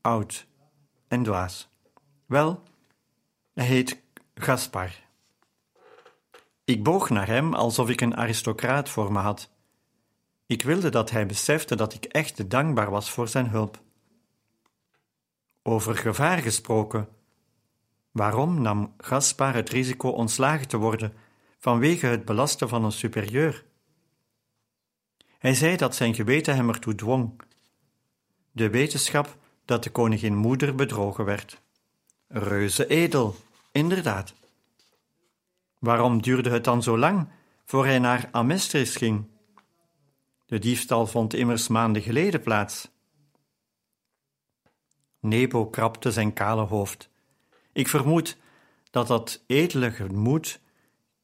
oud 0.00 0.46
en 1.08 1.22
dwaas. 1.22 1.68
Wel, 2.26 2.62
hij 3.54 3.66
heet 3.66 4.02
Gaspar. 4.34 4.90
Ik 6.64 6.82
boog 6.82 7.10
naar 7.10 7.26
hem 7.26 7.54
alsof 7.54 7.88
ik 7.88 8.00
een 8.00 8.16
aristocraat 8.16 8.88
voor 8.88 9.12
me 9.12 9.18
had. 9.18 9.50
Ik 10.52 10.62
wilde 10.62 10.88
dat 10.88 11.10
hij 11.10 11.26
besefte 11.26 11.74
dat 11.74 11.94
ik 11.94 12.04
echt 12.04 12.50
dankbaar 12.50 12.90
was 12.90 13.10
voor 13.10 13.28
zijn 13.28 13.48
hulp. 13.48 13.80
Over 15.62 15.96
gevaar 15.96 16.38
gesproken. 16.38 17.08
Waarom 18.10 18.62
nam 18.62 18.94
Gaspar 18.98 19.54
het 19.54 19.70
risico 19.70 20.08
ontslagen 20.08 20.68
te 20.68 20.76
worden 20.76 21.12
vanwege 21.58 22.06
het 22.06 22.24
belasten 22.24 22.68
van 22.68 22.84
een 22.84 22.92
superieur? 22.92 23.64
Hij 25.38 25.54
zei 25.54 25.76
dat 25.76 25.94
zijn 25.94 26.14
geweten 26.14 26.54
hem 26.54 26.68
ertoe 26.68 26.94
dwong. 26.94 27.40
De 28.50 28.70
wetenschap 28.70 29.36
dat 29.64 29.84
de 29.84 29.90
koningin 29.90 30.36
moeder 30.36 30.74
bedrogen 30.74 31.24
werd. 31.24 31.60
Reuze 32.28 32.86
edel, 32.86 33.36
inderdaad. 33.70 34.34
Waarom 35.78 36.22
duurde 36.22 36.50
het 36.50 36.64
dan 36.64 36.82
zo 36.82 36.98
lang 36.98 37.28
voor 37.64 37.84
hij 37.84 37.98
naar 37.98 38.28
Amestris 38.32 38.96
ging? 38.96 39.31
De 40.52 40.58
diefstal 40.58 41.06
vond 41.06 41.34
immers 41.34 41.68
maanden 41.68 42.02
geleden 42.02 42.40
plaats. 42.40 42.90
Nebo 45.20 45.66
krabde 45.66 46.10
zijn 46.10 46.32
kale 46.32 46.62
hoofd. 46.62 47.10
Ik 47.72 47.88
vermoed 47.88 48.36
dat 48.90 49.06
dat 49.06 49.44
edele 49.46 49.90
gemoed 49.90 50.60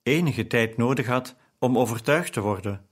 enige 0.03 0.47
tijd 0.47 0.77
nodig 0.77 1.07
had 1.07 1.37
om 1.59 1.79
overtuigd 1.79 2.33
te 2.33 2.41
worden. 2.41 2.89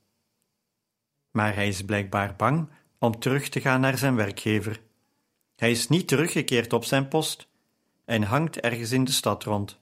Maar 1.30 1.54
hij 1.54 1.68
is 1.68 1.84
blijkbaar 1.84 2.36
bang 2.36 2.68
om 2.98 3.18
terug 3.18 3.48
te 3.48 3.60
gaan 3.60 3.80
naar 3.80 3.98
zijn 3.98 4.16
werkgever. 4.16 4.82
Hij 5.54 5.70
is 5.70 5.88
niet 5.88 6.08
teruggekeerd 6.08 6.72
op 6.72 6.84
zijn 6.84 7.08
post 7.08 7.48
en 8.04 8.22
hangt 8.22 8.60
ergens 8.60 8.92
in 8.92 9.04
de 9.04 9.12
stad 9.12 9.44
rond. 9.44 9.80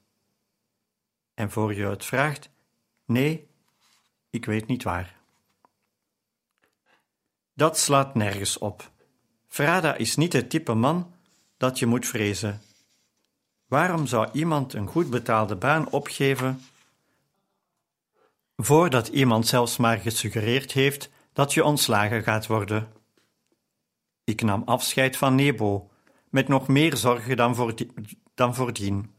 En 1.34 1.50
voor 1.50 1.74
je 1.74 1.86
het 1.86 2.04
vraagt, 2.04 2.50
nee, 3.04 3.48
ik 4.30 4.44
weet 4.44 4.66
niet 4.66 4.82
waar. 4.82 5.22
Dat 7.54 7.78
slaat 7.78 8.14
nergens 8.14 8.58
op. 8.58 8.90
Frada 9.48 9.94
is 9.94 10.16
niet 10.16 10.32
het 10.32 10.50
type 10.50 10.74
man 10.74 11.14
dat 11.56 11.78
je 11.78 11.86
moet 11.86 12.06
vrezen. 12.06 12.60
Waarom 13.66 14.06
zou 14.06 14.28
iemand 14.32 14.72
een 14.72 14.86
goed 14.86 15.10
betaalde 15.10 15.56
baan 15.56 15.90
opgeven 15.90 16.62
voordat 18.56 19.08
iemand 19.08 19.46
zelfs 19.46 19.76
maar 19.76 19.98
gesuggereerd 19.98 20.72
heeft 20.72 21.10
dat 21.32 21.52
je 21.52 21.64
ontslagen 21.64 22.22
gaat 22.22 22.46
worden? 22.46 22.88
Ik 24.24 24.42
nam 24.42 24.62
afscheid 24.64 25.16
van 25.16 25.34
Nebo 25.34 25.90
met 26.30 26.48
nog 26.48 26.68
meer 26.68 26.96
zorgen 26.96 27.36
dan, 27.36 27.54
voordien. 27.54 27.92
Dan 28.34 28.54
voordien. 28.54 29.14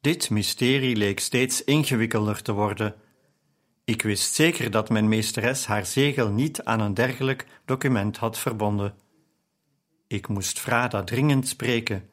Dit 0.00 0.30
mysterie 0.30 0.96
leek 0.96 1.20
steeds 1.20 1.64
ingewikkelder 1.64 2.42
te 2.42 2.52
worden. 2.52 2.94
Ik 3.84 4.02
wist 4.02 4.34
zeker 4.34 4.70
dat 4.70 4.88
mijn 4.88 5.08
meesteres 5.08 5.66
haar 5.66 5.86
zegel 5.86 6.30
niet 6.30 6.62
aan 6.62 6.80
een 6.80 6.94
dergelijk 6.94 7.46
document 7.64 8.16
had 8.16 8.38
verbonden. 8.38 8.94
Ik 10.06 10.28
moest 10.28 10.58
Frada 10.60 11.02
dringend 11.02 11.48
spreken, 11.48 12.10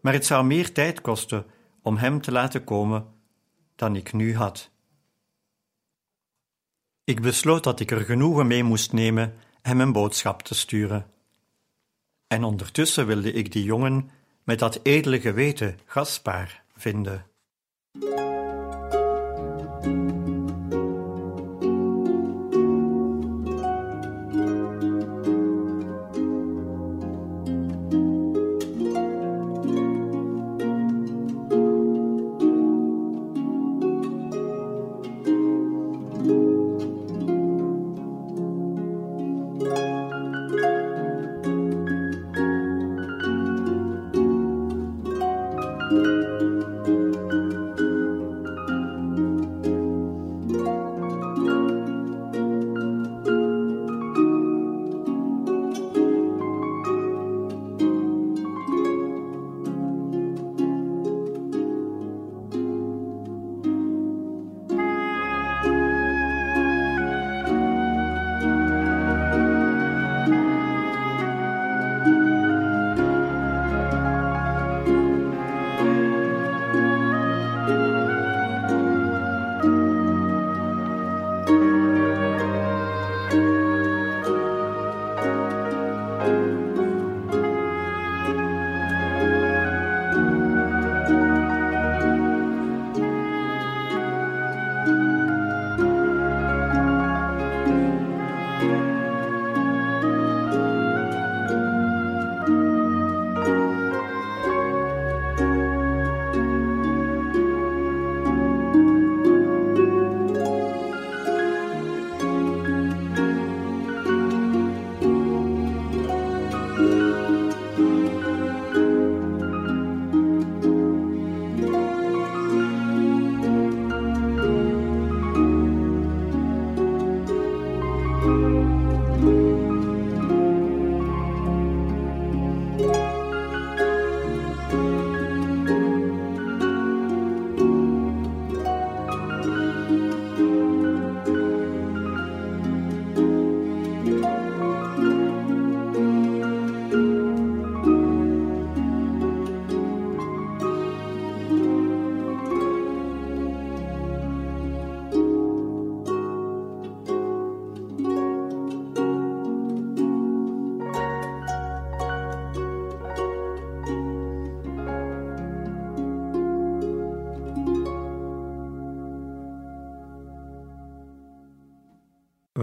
maar 0.00 0.12
het 0.12 0.26
zou 0.26 0.44
meer 0.44 0.72
tijd 0.72 1.00
kosten 1.00 1.46
om 1.82 1.96
hem 1.96 2.20
te 2.20 2.32
laten 2.32 2.64
komen 2.64 3.06
dan 3.74 3.96
ik 3.96 4.12
nu 4.12 4.36
had. 4.36 4.70
Ik 7.04 7.20
besloot 7.20 7.64
dat 7.64 7.80
ik 7.80 7.90
er 7.90 8.00
genoegen 8.00 8.46
mee 8.46 8.62
moest 8.62 8.92
nemen 8.92 9.34
hem 9.62 9.80
een 9.80 9.92
boodschap 9.92 10.42
te 10.42 10.54
sturen. 10.54 11.10
En 12.26 12.44
ondertussen 12.44 13.06
wilde 13.06 13.32
ik 13.32 13.52
die 13.52 13.64
jongen 13.64 14.10
met 14.42 14.58
dat 14.58 14.80
edele 14.82 15.20
geweten 15.20 15.78
Gaspar 15.84 16.62
vinden. 16.76 17.26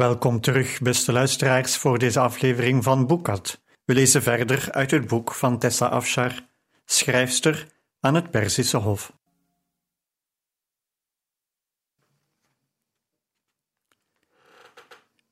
Welkom 0.02 0.42
terug, 0.42 0.80
beste 0.80 1.12
luisteraars, 1.12 1.78
voor 1.78 2.00
deze 2.00 2.20
aflevering 2.20 2.84
van 2.84 3.08
Boekat. 3.08 3.62
We 3.86 3.94
lezen 3.94 4.24
verder 4.24 4.72
uit 4.72 4.92
het 4.92 5.08
boek 5.08 5.34
van 5.34 5.60
Tessa 5.60 5.88
Afshar, 5.88 6.46
schrijfster 6.86 7.68
aan 8.00 8.16
het 8.16 8.32
Perzische 8.32 8.78
Hof. 8.78 9.14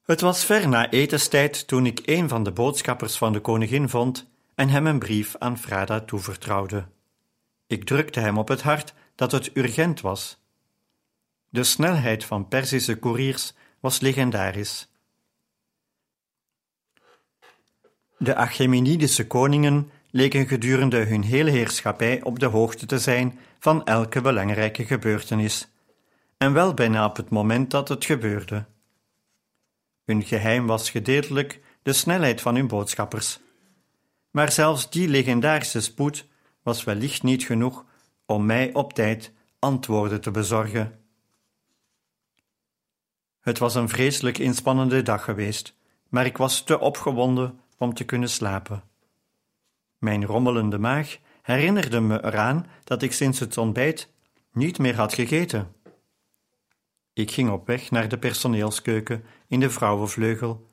Het 0.02 0.22
was 0.22 0.46
ver 0.46 0.68
na 0.68 0.90
etenstijd 0.90 1.68
toen 1.68 1.86
ik 1.86 2.02
een 2.06 2.30
van 2.30 2.44
de 2.44 2.52
boodschappers 2.52 3.18
van 3.18 3.34
de 3.34 3.40
koningin 3.40 3.90
vond 3.90 4.30
en 4.56 4.70
hem 4.70 4.88
een 4.88 5.00
brief 5.00 5.36
aan 5.36 5.58
Frada 5.58 6.00
toevertrouwde. 6.00 6.88
Ik 7.68 7.84
drukte 7.84 8.20
hem 8.20 8.38
op 8.38 8.48
het 8.48 8.62
hart 8.62 8.94
dat 9.16 9.32
het 9.32 9.56
urgent 9.56 10.02
was. 10.02 10.42
De 11.50 11.64
snelheid 11.64 12.26
van 12.26 12.48
Perzische 12.48 12.96
koeriers 13.00 13.54
was 13.80 14.00
legendarisch. 14.00 14.88
De 18.18 18.36
Achaemenidische 18.36 19.28
koningen 19.28 19.92
leken 20.12 20.48
gedurende 20.48 20.98
hun 20.98 21.24
hele 21.24 21.50
heerschappij 21.50 22.24
op 22.24 22.40
de 22.40 22.46
hoogte 22.46 22.86
te 22.86 23.00
zijn 23.00 23.40
van 23.60 23.86
elke 23.86 24.22
belangrijke 24.22 24.86
gebeurtenis, 24.86 25.68
en 26.38 26.54
wel 26.54 26.74
bijna 26.74 27.06
op 27.06 27.16
het 27.16 27.30
moment 27.30 27.72
dat 27.72 27.88
het 27.88 28.06
gebeurde. 28.06 28.66
Hun 30.06 30.24
geheim 30.24 30.68
was 30.68 30.90
gedeeltelijk 30.90 31.62
de 31.84 31.94
snelheid 31.94 32.42
van 32.42 32.56
hun 32.56 32.68
boodschappers. 32.68 33.40
Maar 34.32 34.52
zelfs 34.52 34.90
die 34.90 35.08
legendarische 35.08 35.82
spoed 35.82 36.28
was 36.64 36.84
wellicht 36.84 37.24
niet 37.24 37.44
genoeg 37.44 37.86
om 38.26 38.46
mij 38.46 38.74
op 38.74 38.94
tijd 38.94 39.32
antwoorden 39.60 40.22
te 40.22 40.32
bezorgen. 40.32 40.99
Het 43.40 43.60
was 43.60 43.76
een 43.76 43.90
vreselijk 43.90 44.38
inspannende 44.38 45.02
dag 45.02 45.24
geweest, 45.24 45.76
maar 46.10 46.26
ik 46.26 46.38
was 46.38 46.64
te 46.64 46.80
opgewonden 46.80 47.60
om 47.78 47.94
te 47.94 48.04
kunnen 48.04 48.30
slapen. 48.30 48.84
Mijn 49.98 50.26
rommelende 50.26 50.78
maag 50.78 51.18
herinnerde 51.42 52.00
me 52.00 52.24
eraan 52.24 52.66
dat 52.84 53.02
ik 53.02 53.14
sinds 53.14 53.40
het 53.40 53.58
ontbijt 53.58 54.12
niet 54.52 54.78
meer 54.78 54.96
had 54.96 55.14
gegeten. 55.14 55.74
Ik 57.14 57.32
ging 57.32 57.50
op 57.50 57.68
weg 57.68 57.92
naar 57.92 58.10
de 58.10 58.18
personeelskeuken 58.18 59.24
in 59.48 59.60
de 59.60 59.70
vrouwenvleugel, 59.70 60.66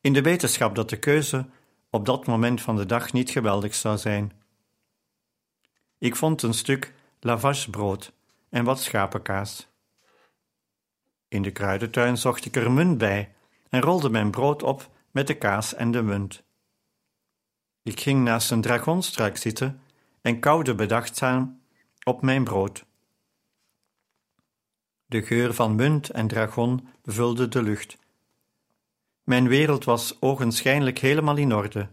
in 0.00 0.12
de 0.12 0.22
wetenschap 0.22 0.74
dat 0.74 0.90
de 0.90 0.98
keuze 0.98 1.46
op 1.90 2.06
dat 2.06 2.26
moment 2.26 2.60
van 2.60 2.76
de 2.76 2.86
dag 2.86 3.12
niet 3.12 3.30
geweldig 3.30 3.74
zou 3.74 3.98
zijn. 3.98 4.32
Ik 5.98 6.16
vond 6.16 6.42
een 6.42 6.54
stuk 6.54 6.94
lavashbrood 7.20 8.12
en 8.50 8.64
wat 8.64 8.80
schapenkaas. 8.80 9.68
In 11.28 11.42
de 11.42 11.50
kruidentuin 11.50 12.16
zocht 12.16 12.44
ik 12.44 12.56
er 12.56 12.70
munt 12.72 12.98
bij 12.98 13.34
en 13.68 13.80
rolde 13.80 14.10
mijn 14.10 14.30
brood 14.30 14.62
op 14.62 14.90
met 15.10 15.26
de 15.26 15.34
kaas 15.34 15.74
en 15.74 15.90
de 15.90 16.02
munt. 16.02 16.42
Ik 17.82 18.00
ging 18.00 18.24
naast 18.24 18.50
een 18.50 18.60
dragonstruik 18.60 19.36
zitten 19.36 19.80
en 20.22 20.40
kauwde 20.40 20.74
bedachtzaam 20.74 21.60
op 22.02 22.22
mijn 22.22 22.44
brood. 22.44 22.86
De 25.06 25.22
geur 25.22 25.54
van 25.54 25.74
munt 25.74 26.10
en 26.10 26.28
dragon 26.28 26.88
vulde 27.04 27.48
de 27.48 27.62
lucht. 27.62 27.98
Mijn 29.24 29.48
wereld 29.48 29.84
was 29.84 30.16
ogenschijnlijk 30.20 30.98
helemaal 30.98 31.36
in 31.36 31.54
orde. 31.54 31.88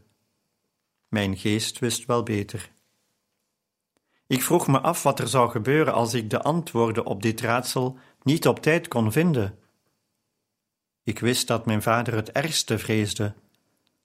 Mijn 1.07 1.37
geest 1.37 1.79
wist 1.79 2.05
wel 2.05 2.23
beter. 2.23 2.71
Ik 4.27 4.43
vroeg 4.43 4.67
me 4.67 4.79
af 4.79 5.03
wat 5.03 5.19
er 5.19 5.27
zou 5.27 5.49
gebeuren 5.49 5.93
als 5.93 6.13
ik 6.13 6.29
de 6.29 6.41
antwoorden 6.41 7.05
op 7.05 7.21
dit 7.21 7.41
raadsel 7.41 7.97
niet 8.25 8.47
op 8.47 8.59
tijd 8.59 8.87
kon 8.87 9.11
vinden. 9.11 9.59
Ik 11.03 11.19
wist 11.19 11.47
dat 11.47 11.65
mijn 11.65 11.81
vader 11.81 12.13
het 12.13 12.31
ergste 12.31 12.77
vreesde, 12.77 13.33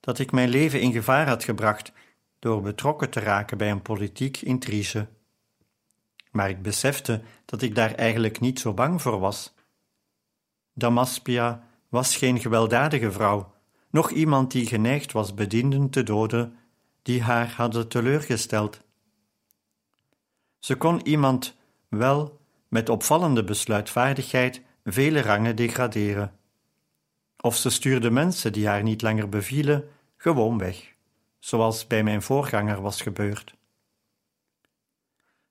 dat 0.01 0.19
ik 0.19 0.33
mijn 0.33 0.49
leven 0.49 0.81
in 0.81 0.93
gevaar 0.93 1.29
had 1.29 1.45
gebracht 1.45 1.93
door 2.39 2.61
betrokken 2.63 3.11
te 3.11 3.21
raken 3.21 3.59
bij 3.59 3.71
een 3.71 3.83
politiek 3.83 4.41
intrige. 4.41 5.09
Maar 6.31 6.49
ik 6.49 6.63
besefte 6.63 7.23
dat 7.45 7.63
ik 7.63 7.75
daar 7.75 7.95
eigenlijk 7.95 8.41
niet 8.41 8.61
zo 8.61 8.75
bang 8.75 9.03
voor 9.03 9.19
was. 9.19 9.55
Damaspia 10.73 11.67
was 11.89 12.17
geen 12.17 12.41
gewelddadige 12.41 13.13
vrouw, 13.13 13.55
noch 13.91 14.11
iemand 14.11 14.51
die 14.51 14.67
geneigd 14.67 15.13
was 15.13 15.35
bedienden 15.35 15.91
te 15.91 16.03
doden 16.03 16.59
die 17.03 17.23
haar 17.23 17.53
hadden 17.57 17.89
teleurgesteld. 17.89 18.81
Ze 20.59 20.77
kon 20.77 21.07
iemand 21.07 21.57
wel 21.89 22.40
met 22.71 22.89
opvallende 22.89 23.45
besluitvaardigheid 23.45 24.63
vele 24.85 25.21
rangen 25.21 25.57
degraderen. 25.57 26.33
Of 27.41 27.57
ze 27.57 27.71
stuurde 27.71 28.11
mensen 28.11 28.53
die 28.53 28.67
haar 28.67 28.83
niet 28.83 29.03
langer 29.03 29.29
bevielen 29.29 29.89
gewoon 30.17 30.59
weg, 30.59 30.95
zoals 31.39 31.87
bij 31.87 32.03
mijn 32.03 32.23
voorganger 32.23 32.81
was 32.81 33.03
gebeurd. 33.03 33.55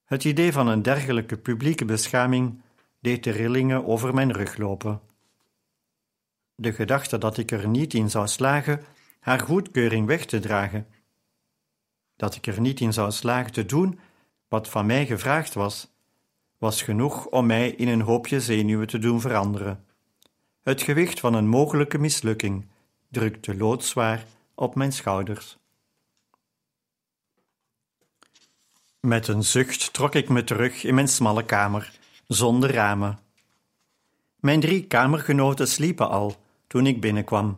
Het 0.05 0.23
idee 0.23 0.51
van 0.51 0.67
een 0.67 0.81
dergelijke 0.81 1.37
publieke 1.37 1.85
beschaming 1.85 2.61
deed 2.99 3.23
de 3.23 3.31
rillingen 3.31 3.85
over 3.85 4.13
mijn 4.13 4.31
rug 4.31 4.57
lopen. 4.57 5.01
De 6.55 6.73
gedachte 6.73 7.17
dat 7.17 7.37
ik 7.37 7.51
er 7.51 7.67
niet 7.67 7.93
in 7.93 8.09
zou 8.09 8.27
slagen 8.27 8.83
haar 9.19 9.39
goedkeuring 9.39 10.07
weg 10.07 10.25
te 10.25 10.39
dragen, 10.39 10.87
dat 12.15 12.35
ik 12.35 12.47
er 12.47 12.61
niet 12.61 12.79
in 12.79 12.93
zou 12.93 13.11
slagen 13.11 13.51
te 13.51 13.65
doen 13.65 13.99
wat 14.47 14.69
van 14.69 14.85
mij 14.85 15.05
gevraagd 15.05 15.53
was, 15.53 15.91
was 16.59 16.81
genoeg 16.81 17.25
om 17.25 17.45
mij 17.45 17.69
in 17.69 17.87
een 17.87 18.01
hoopje 18.01 18.41
zenuwen 18.41 18.87
te 18.87 18.99
doen 18.99 19.21
veranderen. 19.21 19.85
Het 20.61 20.81
gewicht 20.81 21.19
van 21.19 21.33
een 21.33 21.47
mogelijke 21.47 21.97
mislukking 21.97 22.67
drukte 23.09 23.55
loodzwaar 23.55 24.25
op 24.55 24.75
mijn 24.75 24.93
schouders. 24.93 25.57
Met 28.99 29.27
een 29.27 29.43
zucht 29.43 29.93
trok 29.93 30.15
ik 30.15 30.29
me 30.29 30.43
terug 30.43 30.83
in 30.83 30.95
mijn 30.95 31.07
smalle 31.07 31.45
kamer, 31.45 31.91
zonder 32.27 32.73
ramen. 32.73 33.19
Mijn 34.35 34.59
drie 34.59 34.87
kamergenoten 34.87 35.67
sliepen 35.67 36.09
al 36.09 36.35
toen 36.67 36.87
ik 36.87 37.01
binnenkwam. 37.01 37.57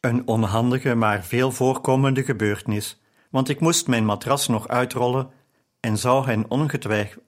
Een 0.00 0.26
onhandige, 0.26 0.94
maar 0.94 1.24
veel 1.24 1.52
voorkomende 1.52 2.24
gebeurtenis, 2.24 3.00
want 3.30 3.48
ik 3.48 3.60
moest 3.60 3.86
mijn 3.86 4.04
matras 4.04 4.48
nog 4.48 4.68
uitrollen 4.68 5.30
en 5.84 5.98
zou 5.98 6.26
hen 6.26 6.50
ongetwijfeld 6.50 7.24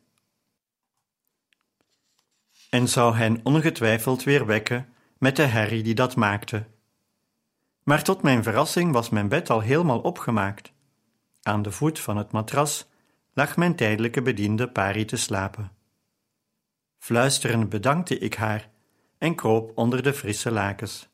en 2.70 2.88
zou 2.88 3.14
hen 3.14 3.40
ongetwijfeld 3.42 4.22
weer 4.22 4.46
wekken 4.46 4.88
met 5.18 5.36
de 5.36 5.42
herrie 5.42 5.82
die 5.82 5.94
dat 5.94 6.16
maakte. 6.16 6.66
Maar 7.82 8.02
tot 8.02 8.22
mijn 8.22 8.42
verrassing 8.42 8.92
was 8.92 9.08
mijn 9.08 9.28
bed 9.28 9.50
al 9.50 9.60
helemaal 9.60 10.00
opgemaakt. 10.00 10.72
Aan 11.42 11.62
de 11.62 11.72
voet 11.72 12.00
van 12.00 12.16
het 12.16 12.32
matras 12.32 12.88
lag 13.32 13.56
mijn 13.56 13.76
tijdelijke 13.76 14.22
bediende 14.22 14.68
Pari 14.68 15.04
te 15.04 15.16
slapen. 15.16 15.72
Fluisterend 16.98 17.68
bedankte 17.68 18.18
ik 18.18 18.34
haar 18.34 18.70
en 19.18 19.34
kroop 19.34 19.72
onder 19.74 20.02
de 20.02 20.14
frisse 20.14 20.50
lakens. 20.50 21.08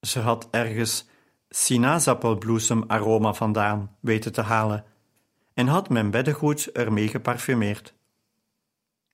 Ze 0.00 0.20
had 0.20 0.48
ergens 0.50 1.08
sinaasappelbloesem-aroma 1.48 3.32
vandaan 3.34 3.96
weten 4.00 4.32
te 4.32 4.42
halen 4.42 4.84
en 5.54 5.66
had 5.66 5.88
mijn 5.88 6.10
beddengoed 6.10 6.72
ermee 6.72 7.08
geparfumeerd. 7.08 7.94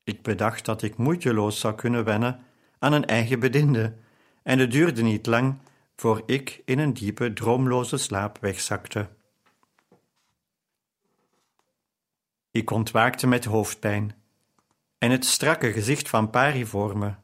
Ik 0.04 0.22
bedacht 0.22 0.64
dat 0.64 0.82
ik 0.82 0.96
moeiteloos 0.96 1.60
zou 1.60 1.74
kunnen 1.74 2.04
wennen 2.04 2.44
aan 2.78 2.92
een 2.92 3.06
eigen 3.06 3.40
bediende, 3.40 3.94
en 4.42 4.58
het 4.58 4.70
duurde 4.70 5.02
niet 5.02 5.26
lang 5.26 5.58
voor 5.96 6.22
ik 6.26 6.62
in 6.64 6.78
een 6.78 6.92
diepe, 6.92 7.32
droomloze 7.32 7.96
slaap 7.96 8.38
wegzakte. 8.38 9.08
Ik 12.50 12.70
ontwaakte 12.70 13.26
met 13.26 13.44
hoofdpijn 13.44 14.14
en 14.98 15.10
het 15.10 15.24
strakke 15.24 15.72
gezicht 15.72 16.08
van 16.08 16.30
Pari 16.30 16.66
voor 16.66 16.98
me. 16.98 17.14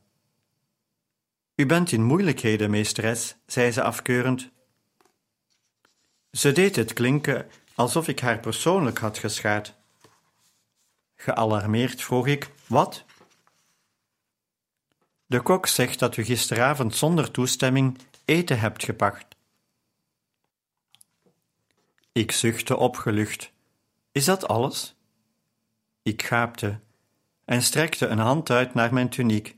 U 1.55 1.66
bent 1.66 1.92
in 1.92 2.02
moeilijkheden, 2.02 2.70
meesteres, 2.70 3.37
zei 3.46 3.70
ze 3.70 3.83
afkeurend. 3.83 4.50
Ze 6.31 6.52
deed 6.52 6.76
het 6.76 6.92
klinken 6.92 7.46
alsof 7.77 8.09
ik 8.09 8.21
haar 8.21 8.41
persoonlijk 8.41 8.99
had 8.99 9.19
geschaad. 9.19 9.75
Gealarmeerd 11.17 12.03
vroeg 12.03 12.27
ik: 12.27 12.51
Wat? 12.67 13.05
De 15.27 15.41
kok 15.41 15.67
zegt 15.67 15.99
dat 15.99 16.17
u 16.17 16.25
gisteravond 16.25 16.95
zonder 16.95 17.31
toestemming 17.31 17.99
eten 18.25 18.59
hebt 18.59 18.85
gepakt. 18.85 19.37
Ik 22.12 22.33
zuchtte 22.33 22.77
opgelucht. 22.77 23.53
Is 24.12 24.25
dat 24.25 24.49
alles? 24.49 24.95
Ik 26.03 26.23
gaapte 26.23 26.81
en 27.45 27.62
strekte 27.62 28.07
een 28.07 28.19
hand 28.19 28.51
uit 28.51 28.75
naar 28.75 28.93
mijn 28.93 29.09
tuniek, 29.09 29.57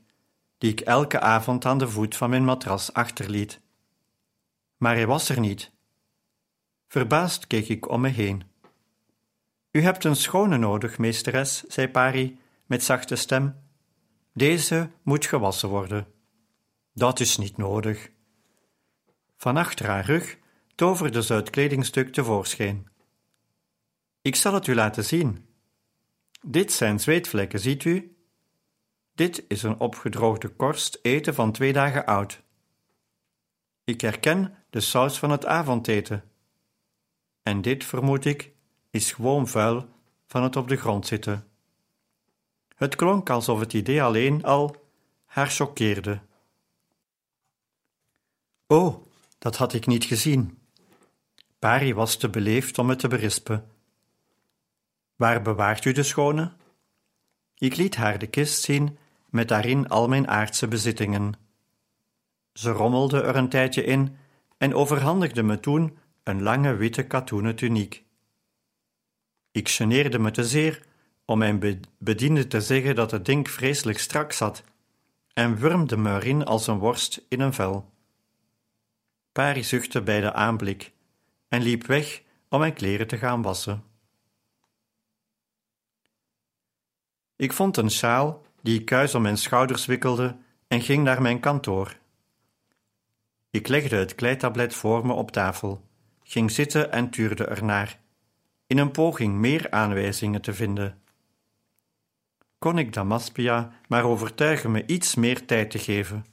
die 0.58 0.70
ik 0.70 0.80
elke 0.80 1.20
avond 1.20 1.64
aan 1.64 1.78
de 1.78 1.88
voet 1.88 2.16
van 2.16 2.30
mijn 2.30 2.44
matras 2.44 2.92
achterliet. 2.92 3.60
Maar 4.76 4.94
hij 4.94 5.06
was 5.06 5.28
er 5.28 5.40
niet. 5.40 5.70
Verbaasd 6.88 7.46
keek 7.46 7.68
ik 7.68 7.88
om 7.88 8.00
me 8.00 8.08
heen. 8.08 8.42
U 9.70 9.82
hebt 9.82 10.04
een 10.04 10.16
schone 10.16 10.58
nodig, 10.58 10.98
meesteres, 10.98 11.62
zei 11.64 11.88
Pari 11.88 12.38
met 12.66 12.82
zachte 12.82 13.16
stem. 13.16 13.56
Deze 14.32 14.90
moet 15.02 15.26
gewassen 15.26 15.68
worden. 15.68 16.06
Dat 16.92 17.20
is 17.20 17.36
niet 17.36 17.56
nodig. 17.56 18.10
Van 19.36 19.56
achter 19.56 19.86
haar 19.86 20.04
rug 20.04 20.38
toverde 20.74 21.22
ze 21.22 21.34
het 21.34 21.50
kledingstuk 21.50 22.12
tevoorschijn. 22.12 22.88
Ik 24.22 24.36
zal 24.36 24.54
het 24.54 24.66
u 24.66 24.74
laten 24.74 25.04
zien. 25.04 25.46
Dit 26.42 26.72
zijn 26.72 27.00
zweetvlekken, 27.00 27.60
ziet 27.60 27.84
u? 27.84 28.16
Dit 29.14 29.44
is 29.48 29.62
een 29.62 29.80
opgedroogde 29.80 30.48
korst 30.48 30.98
eten 31.02 31.34
van 31.34 31.52
twee 31.52 31.72
dagen 31.72 32.06
oud. 32.06 32.42
Ik 33.84 34.00
herken 34.00 34.54
de 34.70 34.80
saus 34.80 35.18
van 35.18 35.30
het 35.30 35.46
avondeten. 35.46 36.27
En 37.48 37.62
dit, 37.62 37.84
vermoed 37.84 38.24
ik, 38.24 38.52
is 38.90 39.12
gewoon 39.12 39.48
vuil 39.48 39.88
van 40.26 40.42
het 40.42 40.56
op 40.56 40.68
de 40.68 40.76
grond 40.76 41.06
zitten. 41.06 41.46
Het 42.74 42.96
klonk 42.96 43.30
alsof 43.30 43.60
het 43.60 43.72
idee 43.72 44.02
alleen 44.02 44.44
al 44.44 44.76
haar 45.24 45.48
choqueerde. 45.48 46.20
Oh, 48.66 49.04
dat 49.38 49.56
had 49.56 49.72
ik 49.72 49.86
niet 49.86 50.04
gezien. 50.04 50.58
Pari 51.58 51.94
was 51.94 52.16
te 52.16 52.28
beleefd 52.28 52.78
om 52.78 52.88
het 52.88 52.98
te 52.98 53.08
berispen. 53.08 53.70
Waar 55.16 55.42
bewaart 55.42 55.84
u 55.84 55.92
de 55.92 56.02
schone? 56.02 56.52
Ik 57.54 57.76
liet 57.76 57.96
haar 57.96 58.18
de 58.18 58.26
kist 58.26 58.62
zien 58.62 58.98
met 59.30 59.48
daarin 59.48 59.88
al 59.88 60.08
mijn 60.08 60.28
aardse 60.28 60.68
bezittingen. 60.68 61.32
Ze 62.52 62.70
rommelde 62.70 63.20
er 63.20 63.36
een 63.36 63.48
tijdje 63.48 63.84
in 63.84 64.16
en 64.58 64.74
overhandigde 64.74 65.42
me 65.42 65.60
toen 65.60 65.98
een 66.28 66.42
lange 66.42 66.76
witte 66.76 67.06
katoenen 67.06 67.56
tuniek. 67.56 68.04
Ik 69.50 69.68
geneerde 69.68 70.18
me 70.18 70.30
te 70.30 70.44
zeer 70.44 70.82
om 71.24 71.38
mijn 71.38 71.82
bediende 71.98 72.46
te 72.46 72.60
zeggen 72.60 72.94
dat 72.94 73.10
het 73.10 73.24
ding 73.24 73.50
vreselijk 73.50 73.98
strak 73.98 74.32
zat 74.32 74.62
en 75.32 75.56
wurmde 75.56 75.96
me 75.96 76.14
erin 76.14 76.44
als 76.44 76.66
een 76.66 76.78
worst 76.78 77.24
in 77.28 77.40
een 77.40 77.54
vel. 77.54 77.92
Pari 79.32 79.64
zuchtte 79.64 80.02
bij 80.02 80.20
de 80.20 80.32
aanblik 80.32 80.92
en 81.48 81.62
liep 81.62 81.86
weg 81.86 82.22
om 82.48 82.58
mijn 82.58 82.74
kleren 82.74 83.06
te 83.06 83.16
gaan 83.16 83.42
wassen. 83.42 83.84
Ik 87.36 87.52
vond 87.52 87.76
een 87.76 87.90
sjaal 87.90 88.46
die 88.62 88.80
ik 88.80 88.84
kuis 88.84 89.14
om 89.14 89.22
mijn 89.22 89.38
schouders 89.38 89.86
wikkelde 89.86 90.36
en 90.66 90.80
ging 90.80 91.04
naar 91.04 91.22
mijn 91.22 91.40
kantoor. 91.40 91.98
Ik 93.50 93.68
legde 93.68 93.96
het 93.96 94.14
kleitablet 94.14 94.74
voor 94.74 95.06
me 95.06 95.12
op 95.12 95.30
tafel, 95.30 95.87
ging 96.28 96.50
zitten 96.50 96.92
en 96.92 97.10
tuurde 97.10 97.44
ernaar, 97.44 97.98
in 98.66 98.78
een 98.78 98.90
poging 98.90 99.34
meer 99.34 99.70
aanwijzingen 99.70 100.40
te 100.40 100.54
vinden. 100.54 101.02
Kon 102.58 102.78
ik 102.78 102.92
Damaspia 102.92 103.72
maar 103.88 104.04
overtuigen 104.04 104.70
me 104.70 104.86
iets 104.86 105.14
meer 105.14 105.46
tijd 105.46 105.70
te 105.70 105.78
geven? 105.78 106.26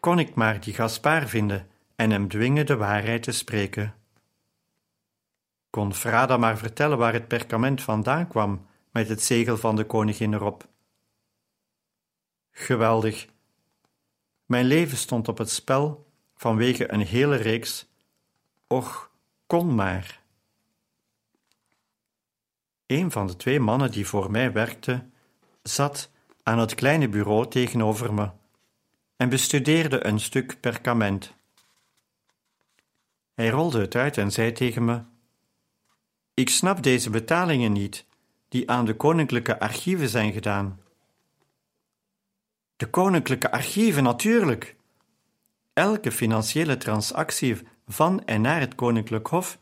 Kon 0.00 0.18
ik 0.18 0.34
maar 0.34 0.60
die 0.60 0.74
Gaspar 0.74 1.28
vinden 1.28 1.68
en 1.96 2.10
hem 2.10 2.28
dwingen 2.28 2.66
de 2.66 2.76
waarheid 2.76 3.22
te 3.22 3.32
spreken? 3.32 3.94
Kon 5.70 5.94
Frada 5.94 6.36
maar 6.36 6.58
vertellen 6.58 6.98
waar 6.98 7.12
het 7.12 7.28
perkament 7.28 7.82
vandaan 7.82 8.28
kwam 8.28 8.66
met 8.90 9.08
het 9.08 9.22
zegel 9.22 9.56
van 9.56 9.76
de 9.76 9.84
koningin 9.84 10.34
erop? 10.34 10.68
Geweldig. 12.50 13.26
Mijn 14.46 14.64
leven 14.64 14.96
stond 14.96 15.28
op 15.28 15.38
het 15.38 15.50
spel 15.50 16.10
vanwege 16.34 16.92
een 16.92 17.00
hele 17.00 17.36
reeks. 17.36 17.91
Och, 18.72 19.10
kon 19.46 19.74
maar. 19.74 20.20
Een 22.86 23.10
van 23.10 23.26
de 23.26 23.36
twee 23.36 23.60
mannen 23.60 23.90
die 23.90 24.06
voor 24.06 24.30
mij 24.30 24.52
werkte, 24.52 25.04
zat 25.62 26.10
aan 26.42 26.58
het 26.58 26.74
kleine 26.74 27.08
bureau 27.08 27.48
tegenover 27.48 28.14
me 28.14 28.30
en 29.16 29.28
bestudeerde 29.28 30.06
een 30.06 30.20
stuk 30.20 30.60
perkament. 30.60 31.34
Hij 33.34 33.48
rolde 33.48 33.80
het 33.80 33.94
uit 33.94 34.18
en 34.18 34.32
zei 34.32 34.52
tegen 34.52 34.84
me: 34.84 35.02
Ik 36.34 36.48
snap 36.48 36.82
deze 36.82 37.10
betalingen 37.10 37.72
niet, 37.72 38.06
die 38.48 38.70
aan 38.70 38.84
de 38.84 38.94
koninklijke 38.94 39.60
archieven 39.60 40.08
zijn 40.08 40.32
gedaan. 40.32 40.80
De 42.76 42.90
koninklijke 42.90 43.50
archieven, 43.50 44.02
natuurlijk. 44.02 44.76
Elke 45.72 46.12
financiële 46.12 46.76
transactie 46.76 47.70
van 47.92 48.24
en 48.24 48.40
naar 48.40 48.60
het 48.60 48.74
koninklijk 48.74 49.26
hof 49.26 49.58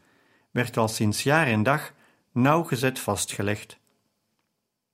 werd 0.51 0.77
al 0.77 0.89
sinds 0.89 1.23
jaar 1.23 1.47
en 1.47 1.63
dag 1.63 1.93
nauwgezet 2.33 2.99
vastgelegd. 2.99 3.79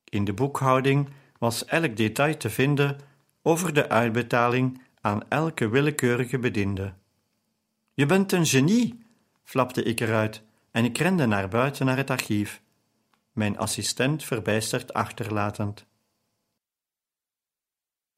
In 0.04 0.24
de 0.24 0.32
boekhouding 0.32 1.08
was 1.38 1.64
elk 1.64 1.96
detail 1.96 2.36
te 2.36 2.50
vinden 2.50 2.98
over 3.42 3.74
de 3.74 3.88
uitbetaling 3.88 4.80
aan 5.00 5.28
elke 5.28 5.68
willekeurige 5.68 6.38
bediende. 6.38 6.94
Je 7.94 8.06
bent 8.06 8.32
een 8.32 8.46
genie, 8.46 9.04
flapte 9.42 9.82
ik 9.82 10.00
eruit 10.00 10.42
en 10.70 10.84
ik 10.84 10.98
rende 10.98 11.26
naar 11.26 11.48
buiten 11.48 11.86
naar 11.86 11.96
het 11.96 12.10
archief, 12.10 12.62
mijn 13.32 13.58
assistent 13.58 14.24
verbijsterd 14.24 14.92
achterlatend. 14.92 15.86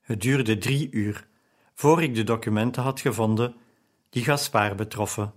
Het 0.01 0.21
duurde 0.21 0.59
drie 0.59 0.91
uur 0.91 1.27
voor 1.75 2.03
ik 2.03 2.15
de 2.15 2.25
documenten 2.25 2.83
had 2.83 3.01
gevonden 3.01 3.55
die 4.11 4.25
Gaspar 4.25 4.75
betroffen. 4.75 5.33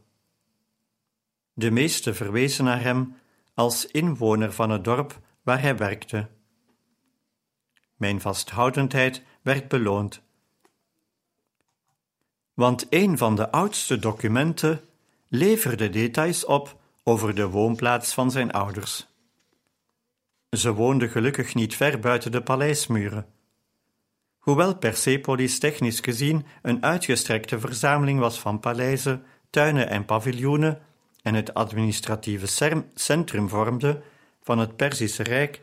De 1.54 1.72
meeste 1.72 2.14
verwezen 2.14 2.66
naar 2.66 2.82
hem 2.82 3.16
als 3.54 3.86
inwoner 3.86 4.54
van 4.54 4.70
het 4.70 4.84
dorp 4.84 5.20
waar 5.42 5.62
hij 5.62 5.78
werkte. 5.78 6.28
Mijn 7.96 8.22
vasthoudendheid 8.22 9.24
werd 9.42 9.68
beloond. 9.68 10.22
Want 12.54 12.88
een 12.90 13.18
van 13.18 13.36
de 13.36 13.52
oudste 13.52 14.00
documenten 14.00 14.82
leverde 15.28 15.90
details 15.90 16.46
op 16.46 16.80
over 17.04 17.36
de 17.36 17.48
woonplaats 17.48 18.14
van 18.14 18.32
zijn 18.32 18.52
ouders. 18.52 19.08
Ze 20.50 20.74
woonden 20.74 21.10
gelukkig 21.10 21.56
niet 21.56 21.76
ver 21.76 22.00
buiten 22.00 22.32
de 22.32 22.44
paleismuren. 22.44 23.31
Hoewel 24.42 24.76
Persepolis 24.76 25.60
technisch 25.60 26.00
gezien 26.00 26.46
een 26.62 26.84
uitgestrekte 26.84 27.60
verzameling 27.60 28.20
was 28.20 28.40
van 28.40 28.60
paleizen, 28.60 29.24
tuinen 29.50 29.90
en 29.90 30.06
paviljoenen 30.06 30.82
en 31.22 31.34
het 31.34 31.54
administratieve 31.54 32.78
centrum 32.94 33.50
vormde 33.50 34.02
van 34.42 34.60
het 34.60 34.76
Perzische 34.76 35.24
Rijk, 35.24 35.62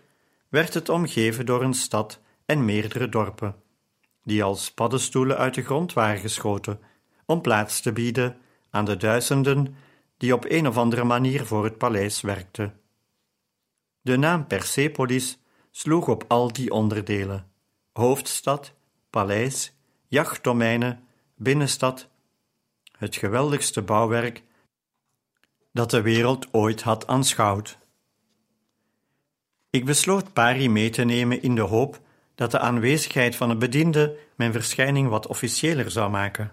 werd 0.48 0.74
het 0.74 0.88
omgeven 0.88 1.46
door 1.46 1.62
een 1.62 1.74
stad 1.74 2.20
en 2.46 2.64
meerdere 2.64 3.08
dorpen, 3.08 3.56
die 4.24 4.42
als 4.42 4.72
paddenstoelen 4.72 5.36
uit 5.36 5.54
de 5.54 5.62
grond 5.62 5.92
waren 5.92 6.20
geschoten, 6.20 6.80
om 7.26 7.40
plaats 7.40 7.80
te 7.80 7.92
bieden 7.92 8.36
aan 8.70 8.84
de 8.84 8.96
duizenden 8.96 9.76
die 10.16 10.34
op 10.34 10.44
een 10.48 10.68
of 10.68 10.76
andere 10.76 11.04
manier 11.04 11.46
voor 11.46 11.64
het 11.64 11.78
paleis 11.78 12.20
werkten. 12.20 12.80
De 14.00 14.16
naam 14.16 14.46
Persepolis 14.46 15.38
sloeg 15.70 16.08
op 16.08 16.24
al 16.28 16.52
die 16.52 16.70
onderdelen: 16.70 17.47
hoofdstad, 17.98 18.72
paleis, 19.10 19.72
jachtdomeinen, 20.06 21.06
binnenstad, 21.36 22.08
het 22.98 23.16
geweldigste 23.16 23.82
bouwwerk 23.82 24.42
dat 25.72 25.90
de 25.90 26.02
wereld 26.02 26.48
ooit 26.52 26.82
had 26.82 27.06
aanschouwd. 27.06 27.78
Ik 29.70 29.84
besloot 29.84 30.32
Pari 30.32 30.68
mee 30.68 30.90
te 30.90 31.04
nemen 31.04 31.42
in 31.42 31.54
de 31.54 31.60
hoop 31.60 32.00
dat 32.34 32.50
de 32.50 32.58
aanwezigheid 32.58 33.36
van 33.36 33.50
een 33.50 33.58
bediende 33.58 34.16
mijn 34.34 34.52
verschijning 34.52 35.08
wat 35.08 35.26
officiëler 35.26 35.90
zou 35.90 36.10
maken. 36.10 36.52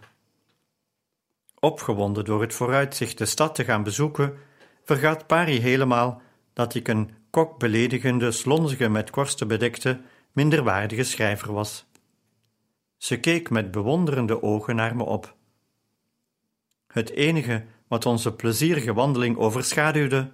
Opgewonden 1.60 2.25
door 2.25 2.41
het 2.41 2.53
vooruitzicht 2.53 3.17
de 3.17 3.25
stad 3.25 3.55
te 3.55 3.63
gaan 3.63 3.84
bezoeken, 3.84 4.38
vergat 4.84 5.27
Pari 5.27 5.60
helemaal 5.60 6.21
dat 6.53 6.75
ik 6.75 6.88
een 6.88 7.12
kokbeledigende, 7.29 8.31
slonzige, 8.31 8.89
met 8.89 9.10
korsten 9.10 9.47
bedekte, 9.47 10.01
minderwaardige 10.36 11.04
schrijver 11.04 11.54
was. 11.54 11.86
Ze 12.98 13.19
keek 13.19 13.50
met 13.50 13.71
bewonderende 13.71 14.41
ogen 14.43 14.76
naar 14.76 14.95
me 14.95 15.04
op. 15.04 15.36
Het 16.88 17.10
enige 17.10 17.65
wat 17.88 18.06
onze 18.06 18.34
plezierige 18.34 18.93
wandeling 18.93 19.38
overschaduwde, 19.38 20.32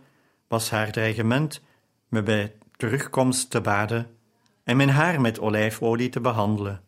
was 0.48 0.70
haar 0.70 0.92
dreigement 0.92 1.62
me 2.08 2.24
bij 2.24 2.56
terugkomst 2.76 3.50
te 3.50 3.62
baden 3.62 4.18
en 4.64 4.78
mijn 4.78 4.90
haar 4.90 5.22
met 5.22 5.40
olijfolie 5.40 6.10
te 6.10 6.22
behandelen. 6.22 6.84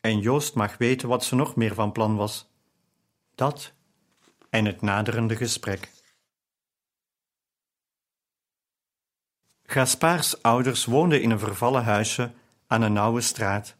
En 0.00 0.18
Joost 0.18 0.54
mag 0.54 0.76
weten 0.76 1.08
wat 1.08 1.24
ze 1.24 1.34
nog 1.34 1.56
meer 1.56 1.74
van 1.74 1.92
plan 1.92 2.16
was. 2.16 2.50
Dat 3.34 3.72
en 4.50 4.64
het 4.64 4.80
naderende 4.80 5.36
gesprek. 5.36 5.90
Gaspaars 9.62 10.42
ouders 10.42 10.84
woonden 10.84 11.22
in 11.22 11.30
een 11.30 11.38
vervallen 11.38 11.84
huisje 11.84 12.32
aan 12.72 12.82
een 12.82 12.92
nauwe 12.92 13.20
straat. 13.20 13.76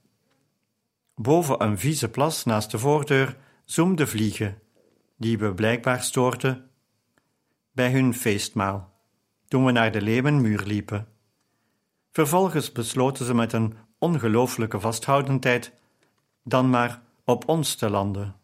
Boven 1.15 1.63
een 1.63 1.79
vieze 1.79 2.09
plas 2.09 2.45
naast 2.45 2.71
de 2.71 2.79
voordeur 2.79 3.37
zoemden 3.65 4.09
vliegen, 4.09 4.59
die 5.17 5.39
we 5.39 5.55
blijkbaar 5.55 6.03
stoorden 6.03 6.71
bij 7.73 7.93
hun 7.93 8.15
feestmaal, 8.15 8.93
toen 9.49 9.65
we 9.65 9.73
naar 9.73 9.93
de 9.93 10.03
Leeuwenmuur 10.03 10.63
liepen. 10.63 11.09
Vervolgens 12.11 12.73
besloten 12.73 13.27
ze 13.27 13.35
met 13.35 13.53
een 13.53 13.75
ongelooflijke 13.99 14.81
vasthoudendheid 14.81 15.73
dan 16.45 16.71
maar 16.71 17.03
op 17.25 17.49
ons 17.49 17.75
te 17.75 17.91
landen. 17.91 18.37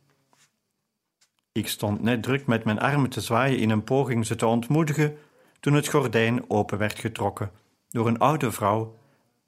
Ik 1.52 1.68
stond 1.68 2.02
net 2.02 2.22
druk 2.22 2.46
met 2.46 2.64
mijn 2.64 2.80
armen 2.80 3.11
te 3.11 3.20
zwaaien 3.20 3.58
in 3.58 3.70
een 3.70 3.84
poging 3.84 4.26
ze 4.26 4.37
te 4.37 4.46
ontmoedigen, 4.46 5.16
toen 5.61 5.74
het 5.74 5.88
gordijn 5.88 6.50
open 6.50 6.78
werd 6.78 6.98
getrokken 6.98 7.50
door 7.88 8.06
een 8.06 8.18
oude 8.18 8.52
vrouw 8.52 8.96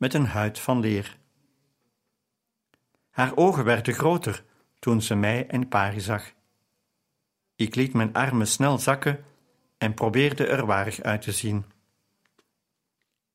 met 0.00 0.14
een 0.14 0.26
huid 0.26 0.58
van 0.58 0.80
leer. 0.80 1.18
Haar 3.10 3.36
ogen 3.36 3.64
werden 3.64 3.94
groter 3.94 4.44
toen 4.78 5.02
ze 5.02 5.14
mij 5.14 5.46
en 5.46 5.68
Pari 5.68 6.00
zag. 6.00 6.32
Ik 7.56 7.74
liet 7.74 7.92
mijn 7.92 8.12
armen 8.12 8.46
snel 8.46 8.78
zakken 8.78 9.24
en 9.78 9.94
probeerde 9.94 10.46
er 10.46 10.66
waarig 10.66 11.00
uit 11.00 11.22
te 11.22 11.32
zien. 11.32 11.64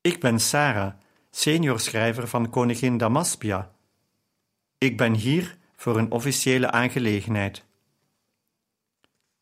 Ik 0.01 0.19
ben 0.19 0.39
Sarah, 0.39 0.93
seniorschrijver 1.29 2.27
van 2.27 2.49
koningin 2.49 2.97
Damaspia. 2.97 3.71
Ik 4.77 4.97
ben 4.97 5.13
hier 5.13 5.57
voor 5.75 5.97
een 5.97 6.11
officiële 6.11 6.71
aangelegenheid. 6.71 7.65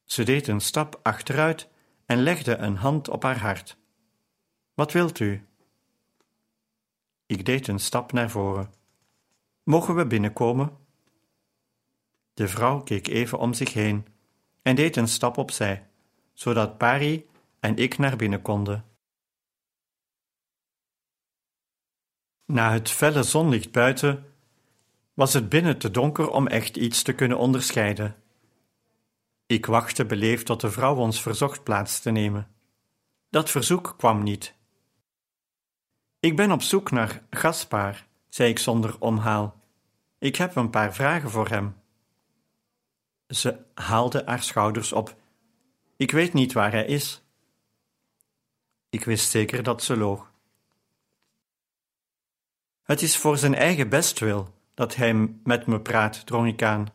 Ze 0.03 0.23
deed 0.23 0.47
een 0.47 0.61
stap 0.61 0.99
achteruit 1.03 1.69
en 2.05 2.21
legde 2.21 2.55
een 2.55 2.75
hand 2.75 3.09
op 3.09 3.23
haar 3.23 3.39
hart. 3.39 3.77
Wat 4.73 4.91
wilt 4.91 5.19
u? 5.19 5.47
Ik 7.33 7.45
deed 7.45 7.67
een 7.67 7.79
stap 7.79 8.11
naar 8.11 8.29
voren. 8.29 8.73
Mogen 9.63 9.95
we 9.95 10.07
binnenkomen? 10.07 10.77
De 12.33 12.47
vrouw 12.47 12.81
keek 12.81 13.07
even 13.07 13.37
om 13.37 13.53
zich 13.53 13.73
heen 13.73 14.07
en 14.61 14.75
deed 14.75 14.95
een 14.95 15.07
stap 15.07 15.37
opzij, 15.37 15.89
zodat 16.33 16.77
Pari 16.77 17.29
en 17.59 17.77
ik 17.77 17.97
naar 17.97 18.15
binnen 18.15 18.41
konden. 18.41 18.85
Na 22.45 22.71
het 22.71 22.89
felle 22.89 23.23
zonlicht 23.23 23.71
buiten 23.71 24.25
was 25.13 25.33
het 25.33 25.49
binnen 25.49 25.77
te 25.77 25.91
donker 25.91 26.29
om 26.29 26.47
echt 26.47 26.77
iets 26.77 27.01
te 27.01 27.13
kunnen 27.13 27.37
onderscheiden. 27.37 28.15
Ik 29.45 29.65
wachtte 29.65 30.05
beleefd 30.05 30.45
tot 30.45 30.61
de 30.61 30.71
vrouw 30.71 30.95
ons 30.95 31.21
verzocht 31.21 31.63
plaats 31.63 31.99
te 31.99 32.11
nemen. 32.11 32.47
Dat 33.29 33.49
verzoek 33.49 33.93
kwam 33.97 34.23
niet. 34.23 34.55
Ik 36.23 36.35
ben 36.35 36.51
op 36.51 36.61
zoek 36.61 36.91
naar 36.91 37.23
Gaspar, 37.29 38.05
zei 38.29 38.49
ik 38.49 38.59
zonder 38.59 38.95
omhaal. 38.99 39.59
Ik 40.19 40.35
heb 40.35 40.55
een 40.55 40.69
paar 40.69 40.93
vragen 40.93 41.29
voor 41.29 41.47
hem. 41.47 41.75
Ze 43.27 43.57
haalde 43.73 44.23
haar 44.25 44.43
schouders 44.43 44.93
op. 44.93 45.15
Ik 45.97 46.11
weet 46.11 46.33
niet 46.33 46.53
waar 46.53 46.71
hij 46.71 46.85
is. 46.85 47.23
Ik 48.89 49.05
wist 49.05 49.29
zeker 49.29 49.63
dat 49.63 49.83
ze 49.83 49.97
loog. 49.97 50.31
Het 52.83 53.01
is 53.01 53.17
voor 53.17 53.37
zijn 53.37 53.55
eigen 53.55 53.89
bestwil 53.89 54.53
dat 54.73 54.95
hij 54.95 55.13
met 55.43 55.65
me 55.65 55.81
praat, 55.81 56.25
drong 56.25 56.47
ik 56.47 56.63
aan. 56.63 56.87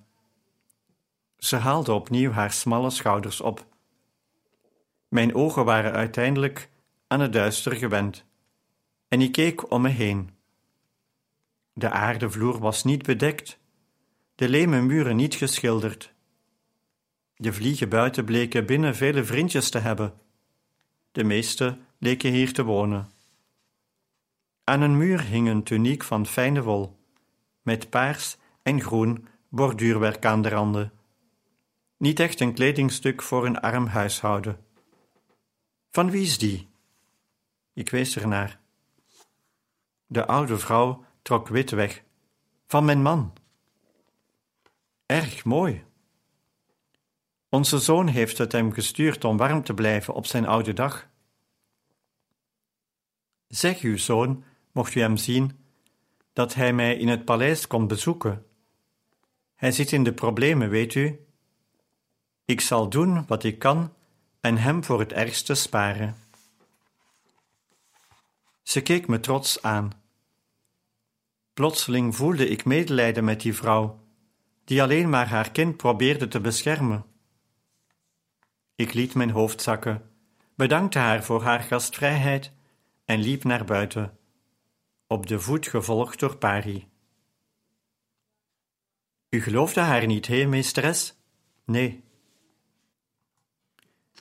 Ze 1.37 1.57
haalde 1.57 1.93
opnieuw 1.93 2.31
haar 2.31 2.53
smalle 2.53 2.91
schouders 2.91 3.41
op. 3.41 3.67
Mijn 5.09 5.35
ogen 5.35 5.65
waren 5.65 5.93
uiteindelijk 5.93 6.71
aan 7.07 7.21
het 7.21 7.33
duister 7.33 7.73
gewend, 7.73 8.27
en 9.09 9.21
ik 9.21 9.33
keek 9.33 9.71
om 9.71 9.83
me 9.83 9.89
heen. 9.89 10.31
De 11.73 11.91
aardevloer 11.91 12.59
was 12.59 12.85
niet 12.85 13.03
bedekt, 13.03 13.59
de 14.35 14.49
leme 14.49 14.81
muren 14.81 15.17
niet 15.17 15.35
geschilderd. 15.35 16.13
De 17.37 17.53
vliegen 17.53 17.89
buiten 17.89 18.25
bleken 18.25 18.67
binnen 18.67 18.97
vele 18.97 19.25
vriendjes 19.25 19.71
te 19.71 19.79
hebben. 19.79 20.15
De 21.13 21.25
meeste 21.25 21.79
leken 21.99 22.33
hier 22.33 22.53
te 22.53 22.65
wonen. 22.65 23.11
Aan 24.65 24.81
een 24.81 24.97
muur 24.97 25.21
hing 25.23 25.49
een 25.49 25.63
tuniek 25.63 26.05
van 26.05 26.27
fijne 26.27 26.63
wol, 26.63 26.99
met 27.63 27.91
paars 27.91 28.37
en 28.63 28.81
groen 28.81 29.29
borduurwerk 29.49 30.25
aan 30.25 30.43
de 30.43 30.49
randen. 30.49 30.93
Niet 31.97 32.21
echt 32.21 32.41
een 32.41 32.55
kledingstuk 32.55 33.23
voor 33.23 33.47
een 33.47 33.61
arm 33.61 33.87
huishouden. 33.87 34.65
Van 35.91 36.11
wie 36.11 36.23
is 36.23 36.39
die? 36.39 36.69
Ik 37.73 37.91
wees 37.91 38.17
ernaar. 38.17 38.61
De 40.11 40.27
oude 40.27 40.59
vrouw 40.59 41.05
trok 41.23 41.49
wit 41.49 41.71
weg. 41.71 42.03
Van 42.67 42.85
mijn 42.85 43.03
man. 43.03 43.33
Erg 45.07 45.45
mooi. 45.45 45.85
Onze 47.49 47.79
zoon 47.79 48.07
heeft 48.07 48.39
het 48.39 48.53
hem 48.53 48.73
gestuurd 48.73 49.25
om 49.25 49.37
warm 49.37 49.63
te 49.63 49.75
blijven 49.75 50.15
op 50.15 50.27
zijn 50.27 50.47
oude 50.47 50.73
dag. 50.73 51.09
Zeg 53.47 53.81
uw 53.81 53.97
zoon, 53.97 54.45
mocht 54.73 54.95
u 54.95 55.01
hem 55.01 55.17
zien, 55.17 55.65
dat 56.33 56.55
hij 56.55 56.73
mij 56.73 56.97
in 56.97 57.09
het 57.09 57.25
paleis 57.25 57.67
komt 57.67 57.89
bezoeken. 57.89 58.47
Hij 59.55 59.73
zit 59.73 59.93
in 59.93 60.05
de 60.05 60.13
problemen, 60.13 60.71
weet 60.71 60.95
u. 60.95 61.27
Ik 62.45 62.61
zal 62.61 62.89
doen 62.89 63.27
wat 63.27 63.45
ik 63.45 63.59
kan 63.59 63.95
en 64.41 64.57
hem 64.57 64.85
voor 64.85 64.99
het 64.99 65.13
ergste 65.13 65.55
sparen. 65.55 66.17
Ze 68.63 68.83
keek 68.83 69.07
me 69.07 69.21
trots 69.21 69.63
aan. 69.63 69.98
Plotseling 71.59 72.17
voelde 72.17 72.49
ik 72.49 72.65
medelijden 72.65 73.25
met 73.25 73.41
die 73.41 73.55
vrouw, 73.55 74.05
die 74.65 74.83
alleen 74.83 75.09
maar 75.09 75.29
haar 75.29 75.51
kind 75.51 75.77
probeerde 75.77 76.29
te 76.29 76.41
beschermen. 76.41 77.05
Ik 78.75 78.95
liet 78.95 79.15
mijn 79.15 79.31
hoofd 79.31 79.63
zakken, 79.63 80.11
bedankte 80.55 80.99
haar 80.99 81.25
voor 81.25 81.43
haar 81.43 81.61
gastvrijheid 81.61 82.53
en 83.05 83.21
liep 83.21 83.45
naar 83.45 83.65
buiten, 83.65 84.19
op 85.07 85.27
de 85.27 85.41
voet 85.41 85.67
gevolgd 85.67 86.21
door 86.21 86.37
Pari. 86.37 86.89
U 89.31 89.41
geloofde 89.41 89.81
haar 89.81 90.07
niet, 90.07 90.27
hé, 90.27 90.47
meesteres? 90.47 91.15
Nee. 91.65 92.05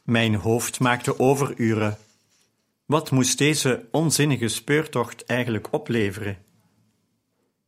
Mijn 0.04 0.36
hoofd 0.36 0.80
maakte 0.80 1.19
overuren. 1.19 1.97
Wat 2.86 3.12
moest 3.12 3.38
deze 3.38 3.88
onzinnige 3.91 4.47
speurtocht 4.47 5.26
eigenlijk 5.26 5.73
opleveren? 5.73 6.45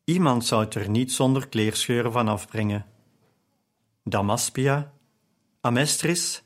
Iemand 0.10 0.46
zou 0.46 0.64
het 0.64 0.76
er 0.76 0.90
niet 0.90 1.12
zonder 1.12 1.48
kleerscheuren 1.48 2.12
van 2.12 2.28
afbrengen. 2.28 2.86
Damaspia, 4.04 4.94
Amestris, 5.62 6.44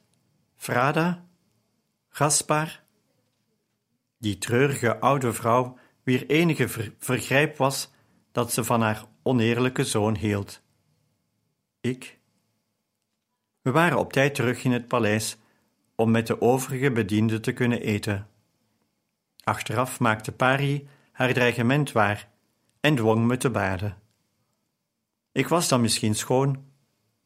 Frada, 0.56 1.26
Gaspar. 2.10 2.82
Die 4.18 4.38
treurige 4.38 5.00
oude 5.00 5.34
vrouw, 5.34 5.78
wier 6.04 6.30
enige 6.30 6.68
ver 6.68 6.94
vergrijp 7.00 7.58
was 7.58 7.92
dat 8.32 8.54
ze 8.54 8.64
van 8.64 8.82
haar 8.82 9.06
oneerlijke 9.22 9.84
zoon 9.84 10.16
hield. 10.16 10.62
Ik. 11.82 12.20
We 13.62 13.72
waren 13.72 14.00
op 14.00 14.14
tijd 14.14 14.36
terug 14.36 14.64
in 14.64 14.72
het 14.72 14.88
paleis 14.88 15.38
om 15.96 16.12
met 16.12 16.28
de 16.28 16.42
overige 16.42 16.92
bedienden 16.92 17.42
te 17.42 17.52
kunnen 17.52 17.82
eten. 17.82 18.28
Achteraf 19.44 20.00
maakte 20.00 20.32
Pari 20.32 20.88
haar 21.12 21.34
dreigement 21.34 21.92
waar 21.92 22.32
en 22.84 22.96
dwong 22.96 23.26
me 23.26 23.38
te 23.38 23.50
baden. 23.50 23.98
Ik 25.32 25.48
was 25.48 25.68
dan 25.68 25.82
misschien 25.82 26.16
schoon, 26.16 26.66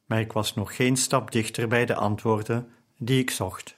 maar 0.04 0.20
ik 0.20 0.32
was 0.32 0.54
nog 0.54 0.76
geen 0.76 0.96
stap 0.96 1.30
dichter 1.32 1.68
bij 1.68 1.86
de 1.86 1.94
antwoorden 1.94 2.68
die 2.98 3.20
ik 3.20 3.30
zocht. 3.30 3.77